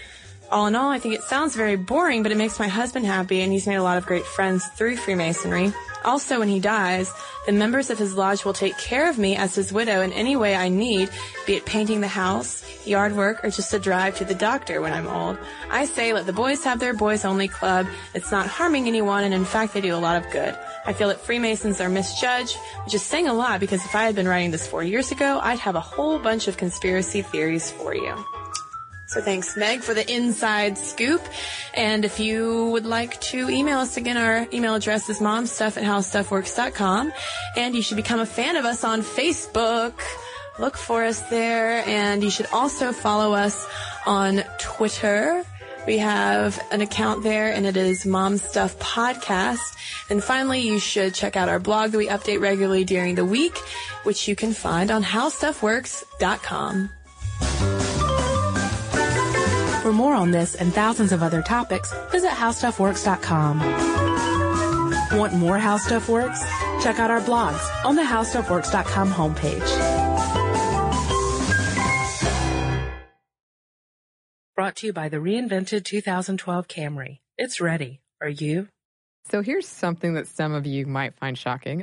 All 0.50 0.66
in 0.66 0.74
all, 0.74 0.88
I 0.88 0.98
think 0.98 1.14
it 1.14 1.22
sounds 1.22 1.54
very 1.54 1.76
boring, 1.76 2.22
but 2.22 2.32
it 2.32 2.38
makes 2.38 2.58
my 2.58 2.68
husband 2.68 3.04
happy, 3.04 3.42
and 3.42 3.52
he's 3.52 3.66
made 3.66 3.76
a 3.76 3.82
lot 3.82 3.98
of 3.98 4.06
great 4.06 4.24
friends 4.24 4.66
through 4.66 4.96
Freemasonry. 4.96 5.74
Also, 6.04 6.38
when 6.38 6.48
he 6.48 6.60
dies, 6.60 7.12
the 7.46 7.52
members 7.52 7.90
of 7.90 7.98
his 7.98 8.14
lodge 8.14 8.44
will 8.44 8.52
take 8.52 8.76
care 8.78 9.08
of 9.08 9.18
me 9.18 9.36
as 9.36 9.54
his 9.54 9.72
widow 9.72 10.00
in 10.02 10.12
any 10.12 10.36
way 10.36 10.54
I 10.54 10.68
need, 10.68 11.10
be 11.46 11.54
it 11.54 11.66
painting 11.66 12.00
the 12.00 12.08
house, 12.08 12.64
yard 12.86 13.16
work, 13.16 13.44
or 13.44 13.50
just 13.50 13.74
a 13.74 13.78
drive 13.78 14.16
to 14.18 14.24
the 14.24 14.34
doctor 14.34 14.80
when 14.80 14.92
I'm 14.92 15.06
old. 15.06 15.38
I 15.70 15.84
say 15.84 16.12
let 16.12 16.26
the 16.26 16.32
boys 16.32 16.64
have 16.64 16.80
their 16.80 16.94
boys 16.94 17.24
only 17.24 17.48
club. 17.48 17.86
It's 18.14 18.30
not 18.30 18.46
harming 18.46 18.86
anyone, 18.86 19.24
and 19.24 19.34
in 19.34 19.44
fact, 19.44 19.74
they 19.74 19.80
do 19.80 19.94
a 19.94 19.96
lot 19.96 20.22
of 20.22 20.30
good. 20.30 20.56
I 20.86 20.92
feel 20.92 21.08
that 21.08 21.20
Freemasons 21.20 21.80
are 21.80 21.88
misjudged, 21.88 22.56
which 22.84 22.94
is 22.94 23.02
saying 23.02 23.28
a 23.28 23.34
lot 23.34 23.60
because 23.60 23.84
if 23.84 23.94
I 23.94 24.04
had 24.04 24.14
been 24.14 24.28
writing 24.28 24.50
this 24.50 24.66
four 24.66 24.82
years 24.82 25.12
ago, 25.12 25.40
I'd 25.42 25.58
have 25.58 25.74
a 25.74 25.80
whole 25.80 26.18
bunch 26.18 26.48
of 26.48 26.56
conspiracy 26.56 27.22
theories 27.22 27.70
for 27.70 27.94
you. 27.94 28.39
So 29.10 29.20
thanks, 29.20 29.56
Meg, 29.56 29.80
for 29.80 29.92
the 29.92 30.08
inside 30.08 30.78
scoop. 30.78 31.20
And 31.74 32.04
if 32.04 32.20
you 32.20 32.66
would 32.66 32.86
like 32.86 33.20
to 33.22 33.50
email 33.50 33.80
us 33.80 33.96
again, 33.96 34.16
our 34.16 34.46
email 34.52 34.76
address 34.76 35.10
is 35.10 35.18
momstuff 35.18 35.76
at 35.76 35.82
howstuffworks.com. 35.82 37.12
And 37.56 37.74
you 37.74 37.82
should 37.82 37.96
become 37.96 38.20
a 38.20 38.26
fan 38.26 38.54
of 38.54 38.64
us 38.64 38.84
on 38.84 39.02
Facebook. 39.02 39.94
Look 40.60 40.76
for 40.76 41.02
us 41.02 41.18
there. 41.22 41.82
And 41.88 42.22
you 42.22 42.30
should 42.30 42.46
also 42.52 42.92
follow 42.92 43.34
us 43.34 43.66
on 44.06 44.44
Twitter. 44.60 45.42
We 45.88 45.98
have 45.98 46.64
an 46.70 46.80
account 46.80 47.24
there 47.24 47.52
and 47.52 47.66
it 47.66 47.76
is 47.76 48.06
Mom 48.06 48.36
Stuff 48.36 48.78
Podcast. 48.78 49.74
And 50.08 50.22
finally, 50.22 50.60
you 50.60 50.78
should 50.78 51.14
check 51.14 51.34
out 51.34 51.48
our 51.48 51.58
blog 51.58 51.90
that 51.90 51.98
we 51.98 52.06
update 52.06 52.40
regularly 52.40 52.84
during 52.84 53.16
the 53.16 53.24
week, 53.24 53.58
which 54.04 54.28
you 54.28 54.36
can 54.36 54.52
find 54.52 54.92
on 54.92 55.02
howstuffworks.com. 55.02 56.90
For 59.90 59.94
more 59.94 60.14
on 60.14 60.30
this 60.30 60.54
and 60.54 60.72
thousands 60.72 61.10
of 61.10 61.20
other 61.20 61.42
topics, 61.42 61.92
visit 62.12 62.30
howstuffworks.com. 62.30 63.58
Want 65.18 65.32
more 65.32 65.58
How 65.58 65.78
Stuff 65.78 66.08
Works? 66.08 66.40
Check 66.80 67.00
out 67.00 67.10
our 67.10 67.20
blogs 67.20 67.60
on 67.84 67.96
the 67.96 68.02
howstuffworks.com 68.02 69.10
homepage. 69.10 69.68
Brought 74.54 74.76
to 74.76 74.86
you 74.86 74.92
by 74.92 75.08
the 75.08 75.16
reinvented 75.16 75.84
2012 75.84 76.68
Camry. 76.68 77.18
It's 77.36 77.60
ready. 77.60 78.00
Are 78.20 78.28
you? 78.28 78.68
So 79.28 79.42
here's 79.42 79.66
something 79.66 80.14
that 80.14 80.28
some 80.28 80.52
of 80.54 80.66
you 80.66 80.86
might 80.86 81.16
find 81.16 81.36
shocking. 81.36 81.82